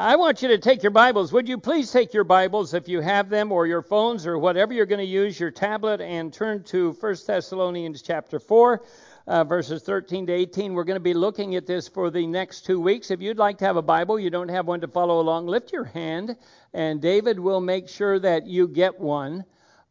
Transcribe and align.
I 0.00 0.16
want 0.16 0.40
you 0.40 0.48
to 0.48 0.56
take 0.56 0.82
your 0.82 0.92
Bibles. 0.92 1.30
Would 1.30 1.46
you 1.46 1.58
please 1.58 1.92
take 1.92 2.14
your 2.14 2.24
Bibles 2.24 2.72
if 2.72 2.88
you 2.88 3.02
have 3.02 3.28
them 3.28 3.52
or 3.52 3.66
your 3.66 3.82
phones 3.82 4.26
or 4.26 4.38
whatever 4.38 4.72
you're 4.72 4.86
going 4.86 5.00
to 5.00 5.04
use, 5.04 5.38
your 5.38 5.50
tablet, 5.50 6.00
and 6.00 6.32
turn 6.32 6.62
to 6.64 6.92
1 6.92 7.16
Thessalonians 7.26 8.00
chapter 8.00 8.38
4, 8.38 8.82
uh, 9.26 9.44
verses 9.44 9.82
13 9.82 10.28
to 10.28 10.32
18. 10.32 10.72
We're 10.72 10.84
going 10.84 10.96
to 10.96 11.00
be 11.00 11.12
looking 11.12 11.54
at 11.54 11.66
this 11.66 11.86
for 11.86 12.08
the 12.08 12.26
next 12.26 12.64
two 12.64 12.80
weeks. 12.80 13.10
If 13.10 13.20
you'd 13.20 13.36
like 13.36 13.58
to 13.58 13.66
have 13.66 13.76
a 13.76 13.82
Bible, 13.82 14.18
you 14.18 14.30
don't 14.30 14.48
have 14.48 14.66
one 14.66 14.80
to 14.80 14.88
follow 14.88 15.20
along, 15.20 15.48
lift 15.48 15.70
your 15.70 15.84
hand, 15.84 16.34
and 16.72 17.02
David 17.02 17.38
will 17.38 17.60
make 17.60 17.86
sure 17.86 18.18
that 18.20 18.46
you 18.46 18.68
get 18.68 18.98
one. 18.98 19.44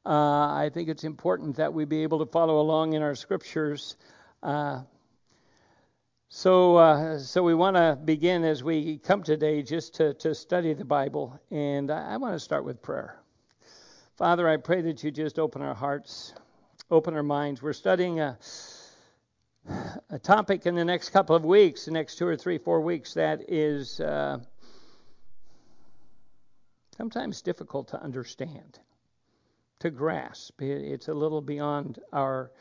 Uh, 0.08 0.10
I 0.10 0.72
think 0.74 0.90
it's 0.90 1.04
important 1.04 1.58
that 1.58 1.72
we 1.72 1.86
be 1.86 2.02
able 2.02 2.26
to 2.26 2.32
follow 2.32 2.62
along 2.62 2.94
in 2.94 3.04
our 3.04 3.14
scriptures. 3.14 3.96
Uh, 4.42 4.82
so, 6.32 6.76
uh, 6.76 7.18
so 7.18 7.42
we 7.42 7.56
want 7.56 7.76
to 7.76 7.98
begin 8.06 8.44
as 8.44 8.64
we 8.64 9.00
come 9.00 9.24
today 9.24 9.64
just 9.64 9.96
to, 9.96 10.14
to 10.16 10.36
study 10.36 10.76
the 10.76 10.86
Bible, 10.86 11.40
and 11.50 11.90
I, 11.90 12.18
want 12.18 12.36
to 12.36 12.40
start 12.40 12.64
with 12.64 12.84
prayer. 12.84 13.20
Father, 14.16 14.48
I 14.48 14.58
pray 14.58 14.82
that 14.82 15.04
you 15.04 15.10
just 15.10 15.40
open 15.40 15.64
our 15.64 15.74
hearts, 15.74 16.36
open 16.92 17.16
our 17.16 17.24
minds. 17.24 17.64
We're 17.64 17.74
studying 17.74 18.20
a, 18.20 18.38
a 20.12 20.20
topic 20.20 20.68
in 20.68 20.76
the 20.76 20.86
next 20.86 21.10
couple 21.10 21.36
of 21.36 21.44
weeks, 21.44 21.86
the 21.86 21.92
next 21.92 22.20
two 22.20 22.28
or 22.28 22.38
three, 22.38 22.60
four 22.60 22.82
weeks, 22.82 23.16
that 23.16 23.42
is 23.48 24.00
uh, 24.00 24.38
sometimes 26.96 27.42
difficult 27.42 27.88
to 27.88 28.04
understand, 28.04 28.78
to 29.80 29.90
grasp. 29.90 30.62
It's 30.62 31.08
a 31.08 31.14
little 31.14 31.42
beyond 31.42 31.98
our 32.14 32.52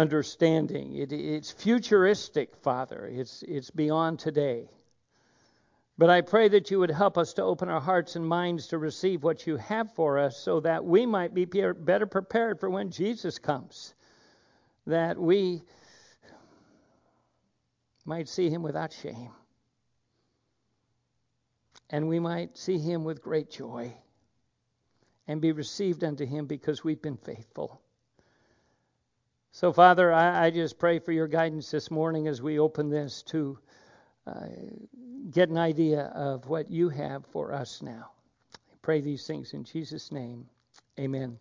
understanding. 0.00 0.96
It, 0.96 1.12
it's 1.12 1.50
futuristic, 1.50 2.56
Father. 2.56 3.06
It's, 3.12 3.44
it's 3.46 3.70
beyond 3.70 4.18
today. 4.18 4.70
But 5.98 6.08
I 6.08 6.22
pray 6.22 6.48
that 6.48 6.70
you 6.70 6.78
would 6.78 6.90
help 6.90 7.18
us 7.18 7.34
to 7.34 7.42
open 7.42 7.68
our 7.68 7.80
hearts 7.80 8.16
and 8.16 8.26
minds 8.26 8.68
to 8.68 8.78
receive 8.78 9.22
what 9.22 9.46
you 9.46 9.58
have 9.58 9.92
for 9.94 10.18
us 10.18 10.38
so 10.38 10.60
that 10.60 10.82
we 10.82 11.04
might 11.04 11.34
be 11.34 11.44
better 11.44 12.06
prepared 12.06 12.58
for 12.58 12.70
when 12.70 12.90
Jesus 12.90 13.38
comes. 13.38 13.92
That 14.86 15.18
we 15.18 15.62
might 18.06 18.28
see 18.28 18.48
him 18.48 18.62
without 18.62 18.94
shame. 18.94 19.32
And 21.90 22.08
we 22.08 22.18
might 22.18 22.56
see 22.56 22.78
him 22.78 23.04
with 23.04 23.20
great 23.20 23.50
joy 23.50 23.92
and 25.28 25.42
be 25.42 25.52
received 25.52 26.02
unto 26.02 26.24
him 26.24 26.46
because 26.46 26.82
we've 26.82 27.02
been 27.02 27.18
faithful. 27.18 27.82
So, 29.52 29.72
Father, 29.72 30.12
I, 30.12 30.46
I, 30.46 30.50
just 30.50 30.78
pray 30.78 31.00
for 31.00 31.10
your 31.10 31.26
guidance 31.26 31.72
this 31.72 31.90
morning 31.90 32.28
as 32.28 32.40
we 32.40 32.60
open 32.60 32.88
this 32.88 33.22
to 33.22 33.58
uh, 34.24 34.46
get 35.32 35.48
an 35.48 35.58
idea 35.58 36.02
of 36.14 36.48
what 36.48 36.70
you 36.70 36.88
have 36.88 37.26
for 37.26 37.52
us 37.52 37.82
now. 37.82 38.12
I 38.54 38.76
pray 38.80 39.00
these 39.00 39.26
things 39.26 39.52
in 39.52 39.64
Jesus' 39.64 40.12
name. 40.12 40.46
Amen. 41.00 41.36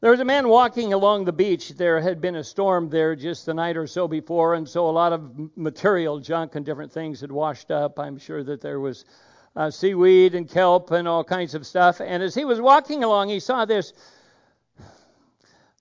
There 0.00 0.12
was 0.12 0.20
a 0.20 0.24
man 0.24 0.46
walking 0.46 0.92
along 0.92 1.24
the 1.24 1.32
beach. 1.32 1.70
There 1.70 2.00
had 2.00 2.20
been 2.20 2.36
a 2.36 2.44
storm 2.44 2.88
there 2.88 3.16
just 3.16 3.46
the 3.46 3.54
night 3.54 3.76
or 3.76 3.88
so 3.88 4.06
before, 4.06 4.54
and 4.54 4.68
so 4.68 4.88
a 4.88 4.92
lot 4.92 5.12
of 5.12 5.56
material, 5.56 6.20
junk, 6.20 6.54
and 6.54 6.64
different 6.64 6.92
things 6.92 7.20
had 7.20 7.32
washed 7.32 7.72
up. 7.72 7.98
I'm 7.98 8.18
sure 8.18 8.44
that 8.44 8.60
there 8.60 8.78
was 8.78 9.04
uh, 9.56 9.72
seaweed 9.72 10.36
and 10.36 10.48
kelp 10.48 10.92
and 10.92 11.08
all 11.08 11.24
kinds 11.24 11.56
of 11.56 11.66
stuff. 11.66 12.00
And 12.00 12.22
as 12.22 12.36
he 12.36 12.44
was 12.44 12.60
walking 12.60 13.02
along, 13.02 13.30
he 13.30 13.40
saw 13.40 13.64
this 13.64 13.92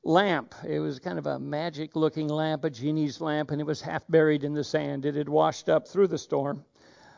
lamp. 0.08 0.56
It 0.66 0.80
was 0.80 1.00
kind 1.00 1.20
of 1.20 1.28
a 1.28 1.38
magic 1.38 1.96
looking 1.96 2.30
lamp, 2.30 2.64
a 2.64 2.70
genie's 2.70 3.20
lamp, 3.20 3.52
and 3.52 3.60
it 3.60 3.66
was 3.66 3.82
half 3.82 4.04
buried 4.08 4.44
in 4.44 4.54
the 4.54 4.64
sand. 4.64 5.06
It 5.06 5.16
had 5.16 5.30
washed 5.30 5.70
up 5.70 5.88
through 5.88 6.08
the 6.08 6.18
storm. 6.18 6.64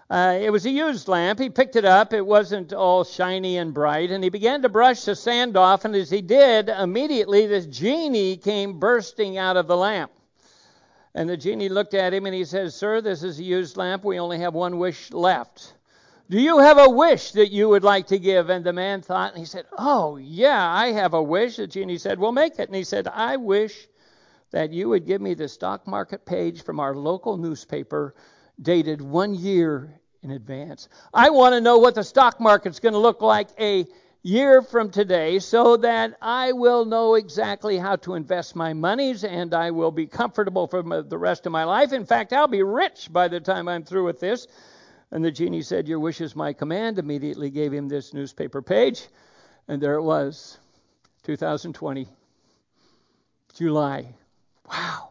Uh, 0.10 0.40
it 0.42 0.50
was 0.50 0.66
a 0.66 0.72
used 0.72 1.08
lamp. 1.08 1.40
He 1.40 1.52
picked 1.52 1.76
it 1.76 1.86
up. 1.86 2.14
It 2.14 2.26
wasn't 2.26 2.74
all 2.74 3.04
shiny 3.04 3.58
and 3.58 3.76
bright. 3.76 4.10
And 4.10 4.24
he 4.24 4.32
began 4.32 4.64
to 4.64 4.70
brush 4.70 5.04
the 5.04 5.16
sand 5.16 5.56
off. 5.56 5.86
And 5.86 5.96
as 5.96 6.10
he 6.10 6.24
did, 6.24 6.68
immediately 6.68 7.46
this 7.46 7.68
genie 7.68 8.36
came 8.36 8.80
bursting 8.80 9.38
out 9.38 9.56
of 9.56 9.68
the 9.68 9.78
lamp. 9.78 10.12
And 11.14 11.30
the 11.30 11.38
genie 11.38 11.70
looked 11.70 11.94
at 11.94 12.12
him 12.12 12.26
and 12.26 12.34
he 12.34 12.44
says, 12.44 12.74
Sir, 12.74 13.02
this 13.02 13.22
is 13.22 13.38
a 13.38 13.44
used 13.44 13.78
lamp. 13.78 14.04
We 14.04 14.20
only 14.20 14.40
have 14.40 14.56
one 14.56 14.80
wish 14.80 15.12
left. 15.12 15.74
Do 16.30 16.40
you 16.40 16.60
have 16.60 16.78
a 16.78 16.88
wish 16.88 17.32
that 17.32 17.52
you 17.52 17.70
would 17.70 17.84
like 17.84 18.06
to 18.08 18.20
give? 18.20 18.52
And 18.52 18.64
the 18.64 18.72
man 18.72 19.02
thought, 19.02 19.32
and 19.32 19.40
he 19.40 19.46
said, 19.46 19.66
Oh, 19.76 20.18
yeah, 20.18 20.72
I 20.72 20.92
have 20.92 21.16
a 21.16 21.24
wish. 21.24 21.56
The 21.56 21.66
genie 21.66 21.98
said, 21.98 22.20
Well, 22.20 22.32
make 22.32 22.60
it. 22.60 22.68
And 22.68 22.76
he 22.76 22.84
said, 22.84 23.08
I 23.08 23.38
wish 23.38 23.88
that 24.52 24.72
you 24.72 24.90
would 24.90 25.08
give 25.08 25.22
me 25.22 25.34
the 25.34 25.48
stock 25.48 25.88
market 25.88 26.28
page 26.28 26.64
from 26.64 26.80
our 26.80 26.94
local 26.96 27.38
newspaper 27.38 28.14
dated 28.62 29.02
one 29.02 29.34
year 29.34 30.00
in 30.22 30.30
advance. 30.30 30.88
I 31.16 31.32
want 31.32 31.54
to 31.54 31.62
know 31.62 31.80
what 31.80 31.96
the 31.96 32.04
stock 32.04 32.40
market's 32.40 32.80
going 32.80 32.94
to 32.94 33.00
look 33.00 33.22
like 33.22 33.48
a 33.60 33.88
year 34.22 34.62
from 34.62 34.92
today 34.92 35.40
so 35.40 35.78
that 35.78 36.16
I 36.22 36.52
will 36.52 36.86
know 36.86 37.16
exactly 37.16 37.78
how 37.78 37.96
to 37.98 38.14
invest 38.14 38.56
my 38.56 38.74
monies 38.74 39.24
and 39.24 39.54
I 39.56 39.72
will 39.72 39.92
be 39.92 40.06
comfortable 40.06 40.68
for 40.68 40.84
the 40.84 41.18
rest 41.18 41.48
of 41.48 41.52
my 41.52 41.64
life. 41.64 41.92
In 41.92 42.06
fact, 42.06 42.34
I'll 42.34 42.48
be 42.48 42.62
rich 42.62 43.12
by 43.12 43.30
the 43.30 43.40
time 43.40 43.68
I'm 43.68 43.84
through 43.84 44.06
with 44.06 44.20
this 44.20 44.46
and 45.12 45.24
the 45.24 45.32
genie 45.32 45.62
said, 45.62 45.88
Your 45.88 46.00
wish 46.00 46.22
is 46.22 46.36
my 46.36 46.54
command. 46.54 47.00
Immediately 47.00 47.50
gave 47.50 47.74
him 47.74 47.88
this 47.88 48.14
newspaper 48.14 48.62
page. 48.62 49.08
And 49.68 49.82
there 49.82 49.96
it 49.96 50.04
was 50.04 50.58
2020, 51.24 52.08
July. 53.54 54.16
Wow. 54.70 55.10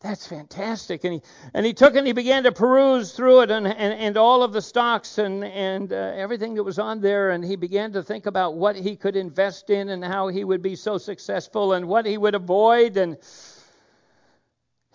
That's 0.00 0.26
fantastic. 0.26 1.04
And 1.04 1.14
he, 1.14 1.22
and 1.54 1.64
he 1.64 1.72
took 1.72 1.96
and 1.96 2.06
he 2.06 2.12
began 2.12 2.44
to 2.44 2.52
peruse 2.52 3.12
through 3.12 3.40
it 3.40 3.50
and, 3.50 3.66
and, 3.66 3.94
and 3.94 4.16
all 4.16 4.42
of 4.42 4.52
the 4.52 4.60
stocks 4.60 5.16
and, 5.18 5.42
and 5.42 5.92
uh, 5.92 6.12
everything 6.14 6.54
that 6.54 6.62
was 6.62 6.78
on 6.78 7.00
there. 7.00 7.30
And 7.30 7.42
he 7.42 7.56
began 7.56 7.92
to 7.92 8.02
think 8.02 8.26
about 8.26 8.54
what 8.56 8.76
he 8.76 8.94
could 8.94 9.16
invest 9.16 9.70
in 9.70 9.88
and 9.88 10.04
how 10.04 10.28
he 10.28 10.44
would 10.44 10.62
be 10.62 10.76
so 10.76 10.98
successful 10.98 11.72
and 11.72 11.88
what 11.88 12.04
he 12.04 12.18
would 12.18 12.34
avoid. 12.34 12.98
And 12.98 13.16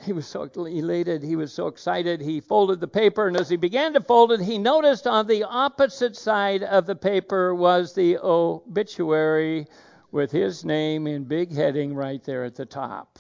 he 0.06 0.14
was 0.14 0.28
so 0.28 0.44
elated. 0.44 1.24
He 1.24 1.36
was 1.36 1.54
so 1.54 1.68
excited. 1.68 2.22
He 2.22 2.40
folded 2.40 2.80
the 2.80 2.88
paper, 2.88 3.28
and 3.28 3.38
as 3.38 3.50
he 3.50 3.56
began 3.56 3.94
to 3.94 4.02
fold 4.02 4.32
it, 4.32 4.42
he 4.42 4.58
noticed 4.58 5.08
on 5.08 5.28
the 5.28 5.44
opposite 5.44 6.16
side 6.16 6.64
of 6.64 6.86
the 6.86 6.96
paper 6.96 7.54
was 7.54 7.94
the 7.94 8.18
obituary 8.18 9.68
with 10.12 10.32
his 10.32 10.66
name 10.66 11.08
in 11.08 11.24
big 11.24 11.54
heading 11.54 11.94
right 11.94 12.24
there 12.24 12.44
at 12.44 12.56
the 12.56 12.66
top. 12.66 13.18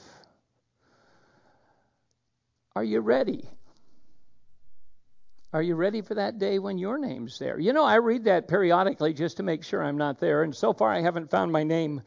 Are 2.76 2.84
you 2.84 3.00
ready? 3.02 3.50
Are 5.54 5.62
you 5.62 5.76
ready 5.76 6.02
for 6.02 6.16
that 6.16 6.40
day 6.40 6.60
when 6.60 6.78
your 6.78 6.98
name's 6.98 7.38
there? 7.38 7.60
You 7.60 7.74
know, 7.74 7.84
I 7.84 7.96
read 7.96 8.24
that 8.24 8.48
periodically 8.48 9.14
just 9.14 9.38
to 9.38 9.44
make 9.44 9.64
sure 9.64 9.84
I'm 9.84 9.98
not 9.98 10.20
there, 10.20 10.44
and 10.44 10.56
so 10.56 10.72
far 10.72 10.92
I 10.92 11.02
haven't 11.02 11.30
found 11.30 11.52
my 11.52 11.64
name 11.64 12.02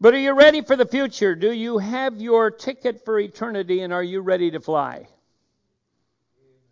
but 0.00 0.14
are 0.14 0.18
you 0.18 0.32
ready 0.32 0.60
for 0.60 0.76
the 0.76 0.86
future? 0.86 1.34
Do 1.34 1.52
you 1.52 1.78
have 1.78 2.20
your 2.20 2.50
ticket 2.50 3.04
for 3.04 3.18
eternity 3.18 3.82
and 3.82 3.92
are 3.92 4.02
you 4.02 4.20
ready 4.20 4.50
to 4.50 4.60
fly? 4.60 5.06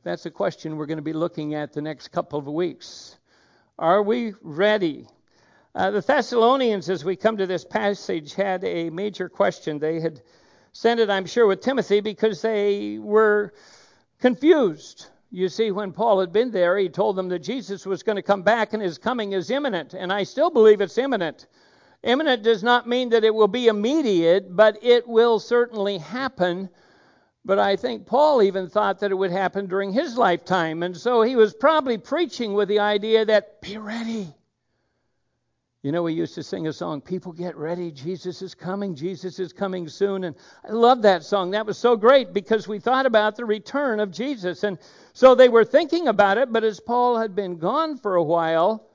That's 0.05 0.27
a 0.27 0.31
question 0.31 0.77
we're 0.77 0.87
going 0.87 0.99
to 0.99 1.03
be 1.03 1.13
looking 1.13 1.55
at 1.55 1.73
the 1.73 1.83
next 1.83 2.09
couple 2.09 2.39
of 2.39 2.47
weeks. 2.47 3.17
Are 3.79 4.03
we 4.03 4.35
ready? 4.43 5.07
Uh, 5.75 5.93
the 5.93 6.01
Thessalonians, 6.01 6.91
as 6.91 7.05
we 7.05 7.17
come 7.17 7.37
to 7.37 7.47
this 7.47 7.65
passage, 7.65 8.35
had 8.35 8.65
a 8.65 8.91
major 8.91 9.29
question. 9.29 9.79
They 9.79 10.01
had 10.01 10.21
sent 10.73 11.01
it, 11.01 11.09
I'm 11.09 11.25
sure, 11.25 11.47
with 11.47 11.61
Timothy 11.61 12.01
because 12.01 12.43
they 12.43 12.99
were 12.99 13.55
confused. 14.21 15.07
You 15.31 15.49
see, 15.49 15.71
when 15.71 15.93
Paul 15.93 16.21
had 16.21 16.33
been 16.33 16.51
there, 16.51 16.77
he 16.77 16.89
told 16.89 17.17
them 17.17 17.29
that 17.31 17.39
Jesus 17.39 17.87
was 17.87 18.03
going 18.03 18.17
to 18.17 18.23
come 18.23 18.43
back 18.43 18.75
and 18.75 18.83
his 18.83 18.99
coming 18.99 19.33
is 19.33 19.51
imminent. 19.51 19.95
And 19.95 20.13
I 20.13 20.25
still 20.25 20.51
believe 20.51 20.81
it's 20.81 20.99
imminent. 20.99 21.47
Imminent 22.03 22.43
does 22.43 22.63
not 22.63 22.89
mean 22.89 23.11
that 23.11 23.25
it 23.25 23.35
will 23.35 23.49
be 23.49 23.69
immediate, 23.69 24.55
but 24.55 24.79
it 24.83 25.07
will 25.07 25.39
certainly 25.39 25.99
happen. 25.99 26.69
But 27.45 27.59
I 27.59 27.77
think 27.77 28.07
Paul 28.07 28.43
even 28.43 28.69
thought 28.69 29.01
that 29.01 29.11
it 29.11 29.17
would 29.17 29.31
happen 29.31 29.67
during 29.67 29.93
his 29.93 30.17
lifetime. 30.17 30.83
And 30.83 30.97
so 30.97 31.23
he 31.23 31.37
was 31.37 31.55
probably 31.55 31.99
preaching 31.99 32.55
with 32.55 32.69
the 32.69 32.81
idea 32.81 33.25
that 33.27 33.61
be 33.61 33.79
ready. 33.79 34.35
You 35.83 35.91
know, 35.91 36.05
we 36.05 36.13
used 36.13 36.37
to 36.37 36.45
sing 36.45 36.69
a 36.69 36.73
song, 36.73 37.01
People 37.01 37.33
Get 37.33 37.57
Ready, 37.57 37.91
Jesus 37.91 38.41
is 38.41 38.55
coming, 38.55 38.95
Jesus 38.95 39.41
is 39.41 39.53
coming 39.53 39.89
soon. 39.89 40.23
And 40.23 40.37
I 40.65 40.71
love 40.71 41.03
that 41.03 41.25
song. 41.25 41.51
That 41.51 41.67
was 41.67 41.77
so 41.77 41.97
great 41.97 42.33
because 42.33 42.69
we 42.69 42.79
thought 42.79 43.05
about 43.05 43.35
the 43.35 43.45
return 43.45 43.99
of 43.99 44.13
Jesus. 44.13 44.63
And 44.63 44.79
so 45.13 45.35
they 45.35 45.49
were 45.49 45.65
thinking 45.65 46.07
about 46.07 46.39
it, 46.39 46.53
but 46.53 46.63
as 46.63 46.79
Paul 46.79 47.19
had 47.19 47.35
been 47.35 47.59
gone 47.59 47.99
for 47.99 48.15
a 48.15 48.23
while, 48.23 48.89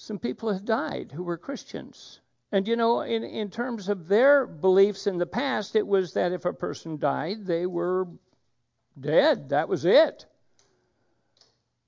some 0.00 0.20
people 0.20 0.52
have 0.52 0.64
died 0.64 1.10
who 1.12 1.24
were 1.24 1.36
Christians. 1.36 2.20
And 2.52 2.68
you 2.68 2.76
know, 2.76 3.00
in, 3.00 3.24
in 3.24 3.50
terms 3.50 3.88
of 3.88 4.06
their 4.06 4.46
beliefs 4.46 5.08
in 5.08 5.18
the 5.18 5.26
past, 5.26 5.74
it 5.74 5.84
was 5.86 6.14
that 6.14 6.30
if 6.30 6.44
a 6.44 6.52
person 6.52 6.98
died, 6.98 7.44
they 7.44 7.66
were 7.66 8.06
dead. 8.98 9.48
That 9.48 9.68
was 9.68 9.84
it. 9.84 10.24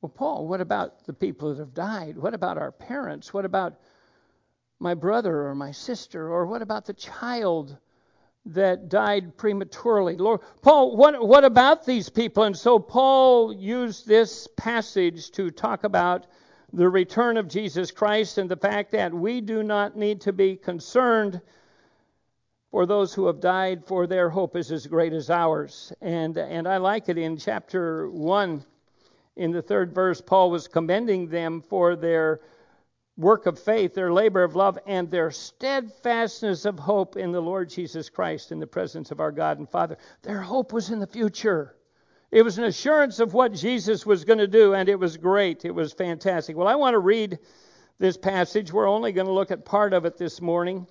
Well, 0.00 0.10
Paul, 0.10 0.48
what 0.48 0.60
about 0.60 1.06
the 1.06 1.12
people 1.12 1.50
that 1.50 1.60
have 1.60 1.72
died? 1.72 2.18
What 2.18 2.34
about 2.34 2.58
our 2.58 2.72
parents? 2.72 3.32
What 3.32 3.44
about 3.44 3.78
my 4.80 4.94
brother 4.94 5.46
or 5.46 5.54
my 5.54 5.70
sister? 5.70 6.28
Or 6.28 6.46
what 6.46 6.62
about 6.62 6.86
the 6.86 6.94
child 6.94 7.78
that 8.46 8.88
died 8.88 9.36
prematurely. 9.36 10.16
Lord, 10.16 10.40
Paul, 10.62 10.96
what, 10.96 11.24
what 11.24 11.44
about 11.44 11.86
these 11.86 12.08
people? 12.08 12.42
And 12.42 12.56
so 12.56 12.78
Paul 12.78 13.52
used 13.52 14.06
this 14.08 14.48
passage 14.56 15.30
to 15.32 15.50
talk 15.50 15.84
about 15.84 16.26
the 16.72 16.88
return 16.88 17.36
of 17.36 17.48
Jesus 17.48 17.90
Christ 17.90 18.38
and 18.38 18.50
the 18.50 18.56
fact 18.56 18.92
that 18.92 19.12
we 19.12 19.40
do 19.40 19.62
not 19.62 19.96
need 19.96 20.20
to 20.22 20.32
be 20.32 20.56
concerned 20.56 21.40
for 22.70 22.86
those 22.86 23.12
who 23.12 23.26
have 23.26 23.40
died, 23.40 23.84
for 23.84 24.06
their 24.06 24.30
hope 24.30 24.56
is 24.56 24.70
as 24.70 24.86
great 24.86 25.12
as 25.12 25.28
ours. 25.28 25.92
And, 26.00 26.36
and 26.36 26.68
I 26.68 26.76
like 26.76 27.08
it 27.08 27.18
in 27.18 27.36
chapter 27.36 28.08
1, 28.10 28.64
in 29.36 29.50
the 29.50 29.62
third 29.62 29.92
verse, 29.92 30.20
Paul 30.20 30.50
was 30.50 30.68
commending 30.68 31.28
them 31.28 31.62
for 31.62 31.96
their 31.96 32.40
work 33.16 33.46
of 33.46 33.58
faith, 33.58 33.94
their 33.94 34.12
labor 34.12 34.42
of 34.42 34.54
love, 34.54 34.78
and 34.86 35.10
their 35.10 35.30
steadfastness 35.30 36.64
of 36.64 36.78
hope 36.78 37.16
in 37.16 37.32
the 37.32 37.40
Lord 37.40 37.68
Jesus 37.68 38.08
Christ 38.08 38.52
in 38.52 38.60
the 38.60 38.66
presence 38.66 39.10
of 39.10 39.20
our 39.20 39.32
God 39.32 39.58
and 39.58 39.68
Father. 39.68 39.98
Their 40.22 40.40
hope 40.40 40.72
was 40.72 40.90
in 40.90 41.00
the 41.00 41.06
future. 41.06 41.74
It 42.32 42.42
was 42.42 42.58
an 42.58 42.64
assurance 42.64 43.18
of 43.18 43.34
what 43.34 43.52
Jesus 43.52 44.06
was 44.06 44.24
going 44.24 44.38
to 44.38 44.46
do, 44.46 44.74
and 44.74 44.88
it 44.88 44.98
was 44.98 45.16
great. 45.16 45.64
It 45.64 45.74
was 45.74 45.92
fantastic. 45.92 46.56
Well, 46.56 46.68
I 46.68 46.76
want 46.76 46.94
to 46.94 47.00
read 47.00 47.40
this 47.98 48.16
passage. 48.16 48.72
We're 48.72 48.88
only 48.88 49.10
going 49.10 49.26
to 49.26 49.32
look 49.32 49.50
at 49.50 49.64
part 49.64 49.92
of 49.92 50.04
it 50.04 50.16
this 50.16 50.40
morning, 50.40 50.86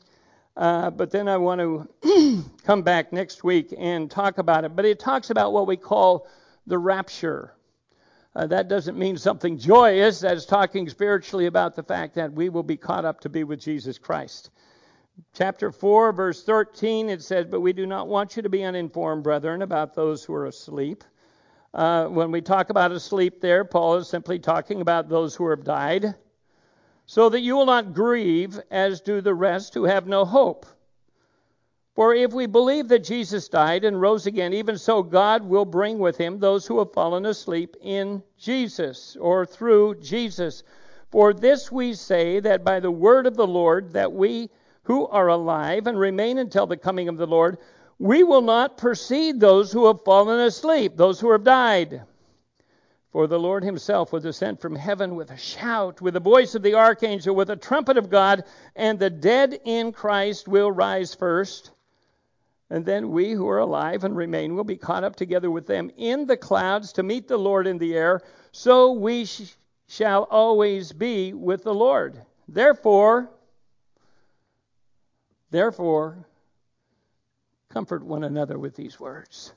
uh, 0.58 0.90
but 0.90 1.12
then 1.12 1.30
I 1.30 1.38
want 1.38 1.62
to 2.04 2.44
come 2.66 2.82
back 2.82 3.14
next 3.14 3.42
week 3.46 3.74
and 3.78 4.12
talk 4.12 4.38
about 4.38 4.66
it. 4.66 4.76
But 4.76 4.84
it 4.84 5.00
talks 5.00 5.30
about 5.30 5.54
what 5.54 5.66
we 5.66 5.78
call 5.78 6.28
the 6.68 6.78
rapture. 6.78 7.54
Uh, 8.36 8.46
that 8.48 8.68
doesn't 8.68 8.98
mean 8.98 9.18
something 9.18 9.58
joyous. 9.58 10.20
That's 10.20 10.46
talking 10.46 10.90
spiritually 10.90 11.46
about 11.46 11.74
the 11.74 11.84
fact 11.84 12.16
that 12.16 12.34
we 12.34 12.50
will 12.50 12.64
be 12.64 12.78
caught 12.78 13.06
up 13.06 13.22
to 13.22 13.30
be 13.30 13.46
with 13.46 13.62
Jesus 13.62 13.98
Christ. 13.98 14.50
Chapter 15.34 15.72
4, 15.72 16.12
verse 16.12 16.44
13, 16.44 17.10
it 17.10 17.22
says, 17.22 17.46
But 17.46 17.62
we 17.62 17.72
do 17.72 17.86
not 17.86 18.10
want 18.10 18.36
you 18.36 18.44
to 18.44 18.50
be 18.50 18.66
uninformed, 18.66 19.24
brethren, 19.24 19.62
about 19.62 19.96
those 19.96 20.26
who 20.26 20.34
are 20.34 20.46
asleep. 20.46 21.04
Uh, 21.74 22.06
when 22.08 22.32
we 22.32 22.42
talk 22.42 22.70
about 22.70 22.92
asleep 22.92 23.42
there, 23.42 23.64
Paul 23.64 23.98
is 23.98 24.08
simply 24.08 24.40
talking 24.40 24.82
about 24.82 25.08
those 25.08 25.36
who 25.36 25.50
have 25.50 25.64
died, 25.64 26.16
so 27.06 27.30
that 27.30 27.42
you 27.42 27.56
will 27.56 27.66
not 27.66 27.94
grieve 27.94 28.60
as 28.72 29.02
do 29.02 29.22
the 29.22 29.34
rest 29.34 29.74
who 29.74 29.84
have 29.84 30.08
no 30.08 30.26
hope. 30.26 30.66
For 31.96 32.16
if 32.16 32.34
we 32.34 32.46
believe 32.46 32.88
that 32.88 33.04
Jesus 33.04 33.50
died 33.50 33.84
and 33.84 34.00
rose 34.00 34.26
again, 34.26 34.54
even 34.54 34.78
so 34.78 35.04
God 35.04 35.44
will 35.44 35.66
bring 35.66 36.00
with 36.00 36.18
him 36.18 36.40
those 36.40 36.66
who 36.66 36.80
have 36.80 36.94
fallen 36.94 37.26
asleep 37.26 37.76
in 37.82 38.24
Jesus 38.38 39.18
or 39.20 39.46
through 39.46 39.96
Jesus. 39.96 40.64
For 41.12 41.34
this 41.34 41.72
we 41.72 41.94
say 41.94 42.40
that 42.40 42.64
by 42.64 42.80
the 42.80 42.92
word 42.92 43.28
of 43.28 43.36
the 43.36 43.48
Lord, 43.48 43.92
that 43.94 44.14
we 44.14 44.50
who 44.84 45.08
are 45.08 45.28
alive 45.28 45.88
and 45.88 46.00
remain 46.00 46.38
until 46.38 46.66
the 46.66 46.78
coming 46.78 47.10
of 47.10 47.18
the 47.18 47.28
Lord, 47.28 47.58
we 48.00 48.24
will 48.24 48.42
not 48.42 48.78
precede 48.78 49.40
those 49.40 49.72
who 49.74 49.88
have 49.88 50.04
fallen 50.04 50.40
asleep, 50.40 50.96
those 50.96 51.20
who 51.20 51.32
have 51.32 51.44
died. 51.44 52.02
For 53.12 53.28
the 53.28 53.40
Lord 53.40 53.64
himself 53.64 54.14
will 54.14 54.22
descend 54.22 54.62
from 54.62 54.76
heaven 54.76 55.16
with 55.16 55.32
a 55.32 55.38
shout, 55.38 56.00
with 56.00 56.14
the 56.14 56.20
voice 56.20 56.56
of 56.56 56.62
the 56.62 56.76
archangel, 56.76 57.36
with 57.36 57.50
a 57.50 57.56
trumpet 57.56 57.98
of 57.98 58.10
God, 58.10 58.46
and 58.76 58.98
the 58.98 59.10
dead 59.10 59.60
in 59.66 59.92
Christ 59.92 60.48
will 60.48 60.72
rise 60.72 61.14
first. 61.14 61.72
And 62.70 62.86
then 62.86 63.10
we 63.10 63.32
who 63.32 63.50
are 63.50 63.58
alive 63.58 64.04
and 64.04 64.16
remain 64.16 64.56
will 64.56 64.64
be 64.64 64.78
caught 64.78 65.04
up 65.04 65.16
together 65.16 65.50
with 65.52 65.66
them 65.68 65.92
in 65.98 66.28
the 66.28 66.38
clouds 66.38 66.94
to 66.94 67.04
meet 67.04 67.28
the 67.28 67.38
Lord 67.38 67.66
in 67.68 67.80
the 67.80 67.96
air. 67.96 68.22
So 68.52 68.92
we 68.92 69.26
sh- 69.26 69.56
shall 69.88 70.24
always 70.24 70.92
be 70.94 71.34
with 71.34 71.64
the 71.64 71.74
Lord. 71.74 72.22
Therefore, 72.48 73.30
therefore, 75.50 76.28
comfort 77.70 78.04
one 78.04 78.24
another 78.24 78.58
with 78.58 78.76
these 78.76 79.00
words. 79.00 79.54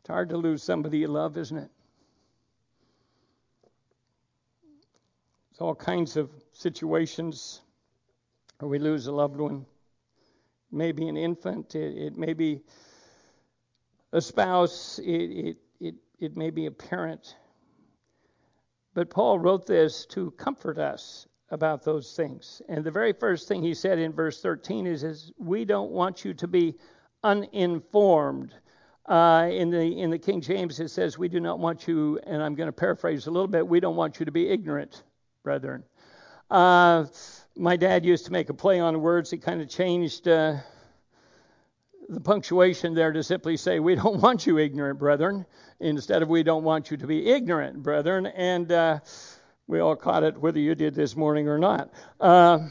It's 0.00 0.08
hard 0.08 0.30
to 0.30 0.36
lose 0.36 0.62
somebody 0.62 0.98
you 0.98 1.08
love, 1.08 1.36
isn't 1.36 1.58
it? 1.58 1.70
It's 5.50 5.60
all 5.60 5.74
kinds 5.74 6.16
of 6.16 6.30
situations 6.52 7.60
where 8.58 8.68
we 8.68 8.78
lose 8.78 9.06
a 9.06 9.12
loved 9.12 9.36
one 9.38 9.66
Maybe 10.70 11.08
an 11.08 11.16
infant, 11.16 11.74
it, 11.74 11.96
it 11.96 12.18
may 12.18 12.34
be 12.34 12.60
a 14.12 14.20
spouse, 14.20 14.98
it, 14.98 15.06
it, 15.06 15.56
it, 15.80 15.94
it 16.18 16.36
may 16.36 16.50
be 16.50 16.66
a 16.66 16.70
parent. 16.70 17.36
But 18.92 19.08
Paul 19.08 19.38
wrote 19.38 19.66
this 19.66 20.04
to 20.06 20.30
comfort 20.32 20.78
us 20.78 21.26
about 21.50 21.82
those 21.84 22.14
things. 22.14 22.60
And 22.68 22.84
the 22.84 22.90
very 22.90 23.12
first 23.12 23.48
thing 23.48 23.62
he 23.62 23.74
said 23.74 23.98
in 23.98 24.12
verse 24.12 24.40
13 24.42 24.86
is, 24.86 25.02
is 25.02 25.32
we 25.38 25.64
don't 25.64 25.90
want 25.90 26.24
you 26.24 26.34
to 26.34 26.46
be 26.46 26.74
uninformed. 27.22 28.54
Uh, 29.06 29.48
in 29.50 29.70
the 29.70 29.98
in 29.98 30.10
the 30.10 30.18
King 30.18 30.38
James 30.42 30.78
it 30.80 30.90
says 30.90 31.16
we 31.16 31.28
do 31.28 31.40
not 31.40 31.58
want 31.58 31.88
you, 31.88 32.20
and 32.24 32.42
I'm 32.42 32.54
going 32.54 32.66
to 32.66 32.72
paraphrase 32.72 33.26
a 33.26 33.30
little 33.30 33.48
bit. 33.48 33.66
We 33.66 33.80
don't 33.80 33.96
want 33.96 34.20
you 34.20 34.26
to 34.26 34.32
be 34.32 34.50
ignorant, 34.50 35.02
brethren. 35.42 35.82
Uh, 36.50 37.06
my 37.56 37.76
dad 37.76 38.04
used 38.04 38.26
to 38.26 38.32
make 38.32 38.50
a 38.50 38.54
play 38.54 38.80
on 38.80 39.00
words. 39.00 39.30
He 39.30 39.38
kind 39.38 39.62
of 39.62 39.68
changed 39.68 40.28
uh, 40.28 40.56
the 42.08 42.20
punctuation 42.20 42.94
there 42.94 43.12
to 43.12 43.22
simply 43.22 43.56
say, 43.56 43.80
We 43.80 43.94
don't 43.94 44.20
want 44.20 44.46
you 44.46 44.58
ignorant, 44.58 44.98
brethren, 44.98 45.46
instead 45.80 46.22
of 46.22 46.28
we 46.28 46.42
don't 46.42 46.64
want 46.64 46.90
you 46.90 46.96
to 46.96 47.06
be 47.06 47.30
ignorant, 47.30 47.82
brethren. 47.82 48.26
And 48.26 48.72
uh, 48.72 49.00
we 49.68 49.80
all 49.80 49.94
caught 49.94 50.24
it 50.24 50.36
whether 50.38 50.58
you 50.58 50.74
did 50.74 50.94
this 50.94 51.14
morning 51.14 51.46
or 51.46 51.58
not. 51.58 51.92
Uh, 52.18 52.66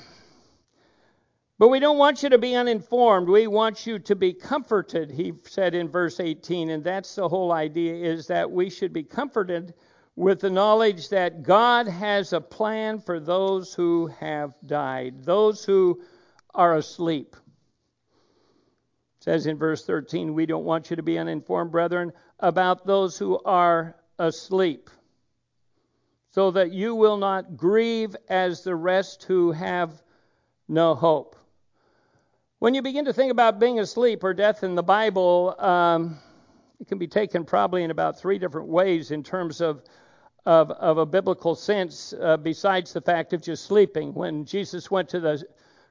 but 1.60 1.70
we 1.70 1.80
don't 1.80 1.98
want 1.98 2.24
you 2.24 2.30
to 2.30 2.38
be 2.38 2.56
uninformed. 2.56 3.30
We 3.30 3.48
want 3.48 3.86
you 3.86 4.00
to 4.00 4.16
be 4.16 4.34
comforted, 4.34 5.12
he 5.12 5.34
said 5.44 5.74
in 5.76 5.90
verse 5.90 6.20
18. 6.20 6.72
And 6.72 6.84
that's 6.84 7.16
the 7.16 7.30
whole 7.30 7.52
idea 7.52 7.94
is 7.96 8.28
that 8.28 8.52
we 8.52 8.70
should 8.70 8.94
be 8.94 9.04
comforted 9.04 9.74
with 10.16 10.40
the 10.40 10.50
knowledge 10.50 11.10
that 11.10 11.44
God 11.44 11.88
has 11.88 12.34
a 12.34 12.42
plan 12.42 13.00
for 13.00 13.20
those 13.20 13.74
who 13.74 14.08
have 14.20 14.56
died, 14.66 15.24
those 15.24 15.64
who 15.64 16.02
are 16.56 16.76
asleep. 16.76 17.36
It 19.20 19.24
says 19.24 19.46
in 19.46 19.58
verse 19.58 19.86
13, 19.86 20.34
we 20.34 20.48
don't 20.48 20.66
want 20.66 20.90
you 20.90 20.96
to 20.96 21.04
be 21.04 21.20
uninformed, 21.20 21.72
brethren, 21.72 22.12
about 22.40 22.88
those 22.88 23.18
who 23.18 23.40
are 23.46 23.96
asleep, 24.18 24.90
so 26.32 26.52
that 26.52 26.72
you 26.72 26.96
will 26.96 27.18
not 27.18 27.58
grieve 27.58 28.16
as 28.30 28.64
the 28.64 28.76
rest 28.76 29.24
who 29.24 29.52
have 29.52 29.92
no 30.68 30.96
hope. 30.96 31.36
When 32.60 32.74
you 32.74 32.82
begin 32.82 33.06
to 33.06 33.14
think 33.14 33.32
about 33.32 33.60
being 33.60 33.80
asleep 33.80 34.24
or 34.24 34.34
death 34.34 34.64
in 34.64 34.76
the 34.76 34.84
Bible, 34.84 35.56
um, 35.60 36.18
it 36.80 36.88
can 36.88 36.98
be 36.98 37.08
taken 37.08 37.46
probably 37.46 37.84
in 37.84 37.92
about 37.92 38.20
three 38.20 38.40
different 38.40 38.68
ways 38.68 39.12
in 39.12 39.24
terms 39.24 39.62
of 39.62 39.84
of, 40.48 40.72
of 40.72 40.98
a 40.98 41.06
biblical 41.06 41.56
sense 41.56 42.14
uh, 42.22 42.38
besides 42.38 42.94
the 42.94 43.02
fact 43.02 43.34
of 43.34 43.42
just 43.42 43.66
sleeping. 43.66 44.14
When 44.14 44.46
Jesus 44.46 44.90
went 44.90 45.10
to 45.10 45.20
the 45.20 45.44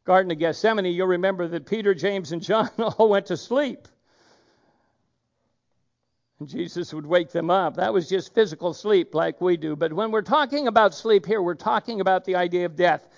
Garden 0.07 0.33
of 0.33 0.39
Gethsemane, 0.39 0.87
you'll 0.87 1.09
remember 1.09 1.47
that 1.47 1.67
Peter, 1.67 1.95
James, 1.95 2.33
and 2.33 2.41
John 2.41 2.71
all 2.79 3.11
went 3.11 3.27
to 3.27 3.37
sleep. 3.37 3.87
And 6.39 6.49
Jesus 6.49 6.93
would 6.93 7.07
wake 7.07 7.31
them 7.31 7.51
up. 7.51 7.77
That 7.77 7.93
was 7.93 8.09
just 8.09 8.35
physical 8.35 8.75
sleep 8.75 9.15
like 9.15 9.41
we 9.41 9.57
do. 9.57 9.75
But 9.75 9.93
when 9.93 10.11
we're 10.11 10.23
talking 10.23 10.69
about 10.69 10.95
sleep 10.95 11.25
here, 11.25 11.41
we're 11.41 11.55
talking 11.55 12.01
about 12.01 12.25
the 12.25 12.37
idea 12.37 12.67
of 12.67 12.77
death. 12.77 13.09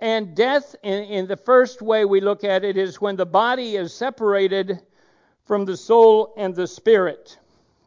And 0.00 0.34
death, 0.34 0.74
in, 0.82 1.04
in 1.04 1.26
the 1.26 1.36
first 1.36 1.80
way 1.82 2.04
we 2.04 2.20
look 2.20 2.42
at 2.44 2.64
it, 2.64 2.76
is 2.76 3.00
when 3.00 3.16
the 3.16 3.26
body 3.26 3.76
is 3.76 3.94
separated 3.94 4.82
from 5.44 5.64
the 5.64 5.76
soul 5.76 6.34
and 6.36 6.54
the 6.54 6.66
spirit. 6.66 7.38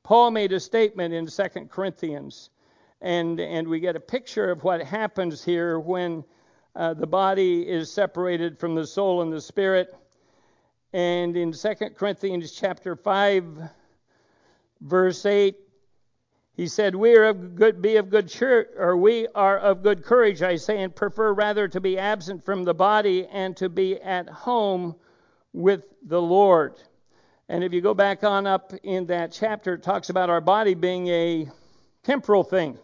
Paul 0.04 0.32
made 0.32 0.54
a 0.54 0.60
statement 0.60 1.14
in 1.14 1.28
2 1.28 1.68
Corinthians 1.70 2.50
and 3.02 3.40
and 3.40 3.68
we 3.68 3.80
get 3.80 3.96
a 3.96 4.00
picture 4.00 4.50
of 4.50 4.64
what 4.64 4.82
happens 4.82 5.44
here 5.44 5.80
when 5.80 6.24
uh, 6.76 6.94
the 6.94 7.08
body 7.08 7.68
is 7.68 7.92
separated 7.92 8.60
from 8.60 8.76
the 8.76 8.86
soul 8.86 9.22
and 9.22 9.32
the 9.32 9.42
spirit. 9.42 9.96
And 10.94 11.36
in 11.36 11.52
2 11.52 11.74
Corinthians 11.96 12.52
chapter 12.52 12.96
5, 12.96 13.70
verse 14.82 15.26
8, 15.26 15.56
he 16.54 16.68
said, 16.68 16.96
"We 16.96 17.16
are 17.16 17.26
of 17.26 17.56
good, 17.56 17.82
be 17.82 17.98
of 17.98 18.10
good 18.10 18.28
cheer, 18.28 18.70
or 18.78 18.98
we 18.98 19.28
are 19.36 19.60
of 19.60 19.84
good 19.84 20.04
courage, 20.04 20.42
I 20.42 20.56
say, 20.56 20.82
and 20.82 20.96
prefer 20.96 21.32
rather 21.32 21.68
to 21.68 21.80
be 21.80 22.00
absent 22.00 22.44
from 22.44 22.64
the 22.64 22.74
body 22.74 23.28
and 23.28 23.56
to 23.58 23.70
be 23.70 24.02
at 24.02 24.28
home 24.28 24.96
with 25.54 25.84
the 26.02 26.22
Lord." 26.22 26.82
And 27.48 27.64
if 27.64 27.74
you 27.74 27.82
go 27.82 27.94
back 27.94 28.24
on 28.24 28.48
up 28.48 28.74
in 28.84 29.06
that 29.06 29.32
chapter, 29.32 29.76
it 29.76 29.84
talks 29.84 30.10
about 30.10 30.30
our 30.30 30.42
body 30.42 30.74
being 30.74 31.08
a 31.08 31.48
temporal 32.04 32.44
thing. 32.44 32.78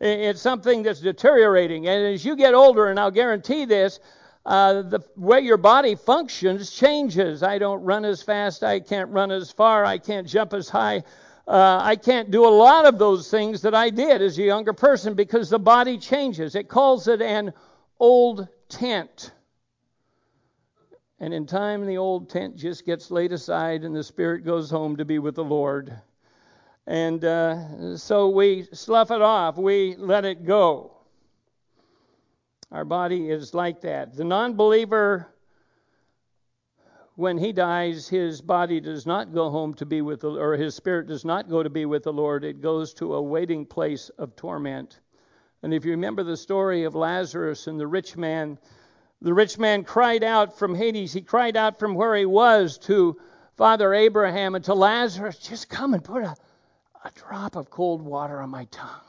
It's 0.00 0.40
something 0.40 0.82
that's 0.82 1.00
deteriorating. 1.00 1.88
And 1.88 2.14
as 2.14 2.24
you 2.24 2.36
get 2.36 2.54
older, 2.54 2.86
and 2.86 2.98
I'll 2.98 3.10
guarantee 3.10 3.64
this, 3.64 4.00
uh, 4.46 4.82
the 4.82 5.00
way 5.16 5.40
your 5.40 5.56
body 5.56 5.94
functions 5.94 6.70
changes. 6.70 7.42
I 7.42 7.58
don't 7.58 7.82
run 7.82 8.04
as 8.04 8.22
fast. 8.22 8.62
I 8.62 8.80
can't 8.80 9.10
run 9.10 9.30
as 9.30 9.50
far. 9.50 9.84
I 9.84 9.98
can't 9.98 10.26
jump 10.26 10.52
as 10.52 10.68
high. 10.68 11.02
Uh, 11.46 11.78
I 11.82 11.96
can't 11.96 12.30
do 12.30 12.46
a 12.46 12.50
lot 12.50 12.86
of 12.86 12.98
those 12.98 13.30
things 13.30 13.62
that 13.62 13.74
I 13.74 13.90
did 13.90 14.22
as 14.22 14.38
a 14.38 14.42
younger 14.42 14.72
person 14.72 15.14
because 15.14 15.50
the 15.50 15.58
body 15.58 15.98
changes. 15.98 16.54
It 16.54 16.68
calls 16.68 17.08
it 17.08 17.22
an 17.22 17.52
old 17.98 18.48
tent. 18.68 19.32
And 21.20 21.32
in 21.32 21.46
time, 21.46 21.86
the 21.86 21.98
old 21.98 22.28
tent 22.28 22.56
just 22.56 22.84
gets 22.84 23.10
laid 23.10 23.32
aside 23.32 23.82
and 23.82 23.94
the 23.94 24.02
spirit 24.02 24.44
goes 24.44 24.70
home 24.70 24.96
to 24.96 25.04
be 25.04 25.18
with 25.18 25.36
the 25.36 25.44
Lord. 25.44 25.96
And 26.86 27.24
uh, 27.24 27.96
so 27.96 28.28
we 28.28 28.66
slough 28.72 29.10
it 29.10 29.22
off, 29.22 29.56
we 29.56 29.96
let 29.96 30.26
it 30.26 30.44
go. 30.44 30.93
Our 32.74 32.84
body 32.84 33.30
is 33.30 33.54
like 33.54 33.82
that. 33.82 34.16
The 34.16 34.24
non 34.24 34.54
believer, 34.56 35.28
when 37.14 37.38
he 37.38 37.52
dies, 37.52 38.08
his 38.08 38.40
body 38.40 38.80
does 38.80 39.06
not 39.06 39.32
go 39.32 39.48
home 39.48 39.74
to 39.74 39.86
be 39.86 40.02
with 40.02 40.22
the 40.22 40.30
or 40.30 40.56
his 40.56 40.74
spirit 40.74 41.06
does 41.06 41.24
not 41.24 41.48
go 41.48 41.62
to 41.62 41.70
be 41.70 41.86
with 41.86 42.02
the 42.02 42.12
Lord. 42.12 42.42
It 42.42 42.60
goes 42.60 42.92
to 42.94 43.14
a 43.14 43.22
waiting 43.22 43.64
place 43.64 44.08
of 44.18 44.34
torment. 44.34 44.98
And 45.62 45.72
if 45.72 45.84
you 45.84 45.92
remember 45.92 46.24
the 46.24 46.36
story 46.36 46.82
of 46.82 46.96
Lazarus 46.96 47.68
and 47.68 47.78
the 47.78 47.86
rich 47.86 48.16
man, 48.16 48.58
the 49.22 49.32
rich 49.32 49.56
man 49.56 49.84
cried 49.84 50.24
out 50.24 50.58
from 50.58 50.74
Hades. 50.74 51.12
He 51.12 51.22
cried 51.22 51.56
out 51.56 51.78
from 51.78 51.94
where 51.94 52.16
he 52.16 52.26
was 52.26 52.76
to 52.78 53.20
Father 53.56 53.94
Abraham 53.94 54.56
and 54.56 54.64
to 54.64 54.74
Lazarus, 54.74 55.38
just 55.38 55.68
come 55.68 55.94
and 55.94 56.02
put 56.02 56.24
a, 56.24 56.34
a 57.04 57.10
drop 57.14 57.54
of 57.54 57.70
cold 57.70 58.02
water 58.02 58.40
on 58.40 58.50
my 58.50 58.64
tongue. 58.72 59.03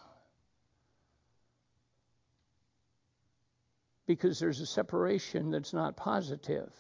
Because 4.07 4.39
there's 4.39 4.61
a 4.61 4.65
separation 4.65 5.51
that's 5.51 5.73
not 5.73 5.97
positive. 5.97 6.71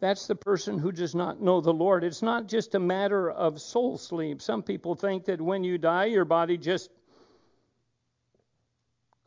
That's 0.00 0.26
the 0.26 0.34
person 0.34 0.78
who 0.78 0.90
does 0.90 1.14
not 1.14 1.40
know 1.40 1.60
the 1.60 1.72
Lord. 1.72 2.02
It's 2.02 2.22
not 2.22 2.48
just 2.48 2.74
a 2.74 2.80
matter 2.80 3.30
of 3.30 3.60
soul 3.60 3.98
sleep. 3.98 4.42
Some 4.42 4.64
people 4.64 4.96
think 4.96 5.26
that 5.26 5.40
when 5.40 5.62
you 5.62 5.78
die, 5.78 6.06
your 6.06 6.24
body 6.24 6.58
just 6.58 6.90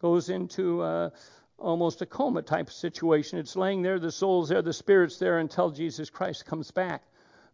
goes 0.02 0.30
into 0.30 0.82
uh, 0.82 1.10
almost 1.58 2.02
a 2.02 2.06
coma 2.06 2.42
type 2.42 2.70
situation. 2.70 3.40
It's 3.40 3.56
laying 3.56 3.82
there, 3.82 4.00
the 4.00 4.12
soul's 4.12 4.50
there, 4.50 4.62
the 4.62 4.74
spirit's 4.74 5.18
there 5.18 5.40
until 5.40 5.72
Jesus 5.72 6.10
Christ 6.10 6.46
comes 6.46 6.72
back. 6.72 7.04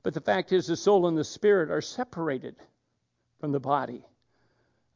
But 0.04 0.16
the 0.16 0.22
fact 0.22 0.52
is, 0.52 0.66
the 0.66 0.76
soul 0.76 1.08
and 1.08 1.18
the 1.18 1.24
spirit 1.24 1.70
are 1.70 1.82
separated 1.82 2.56
from 3.40 3.52
the 3.52 3.60
body. 3.60 4.04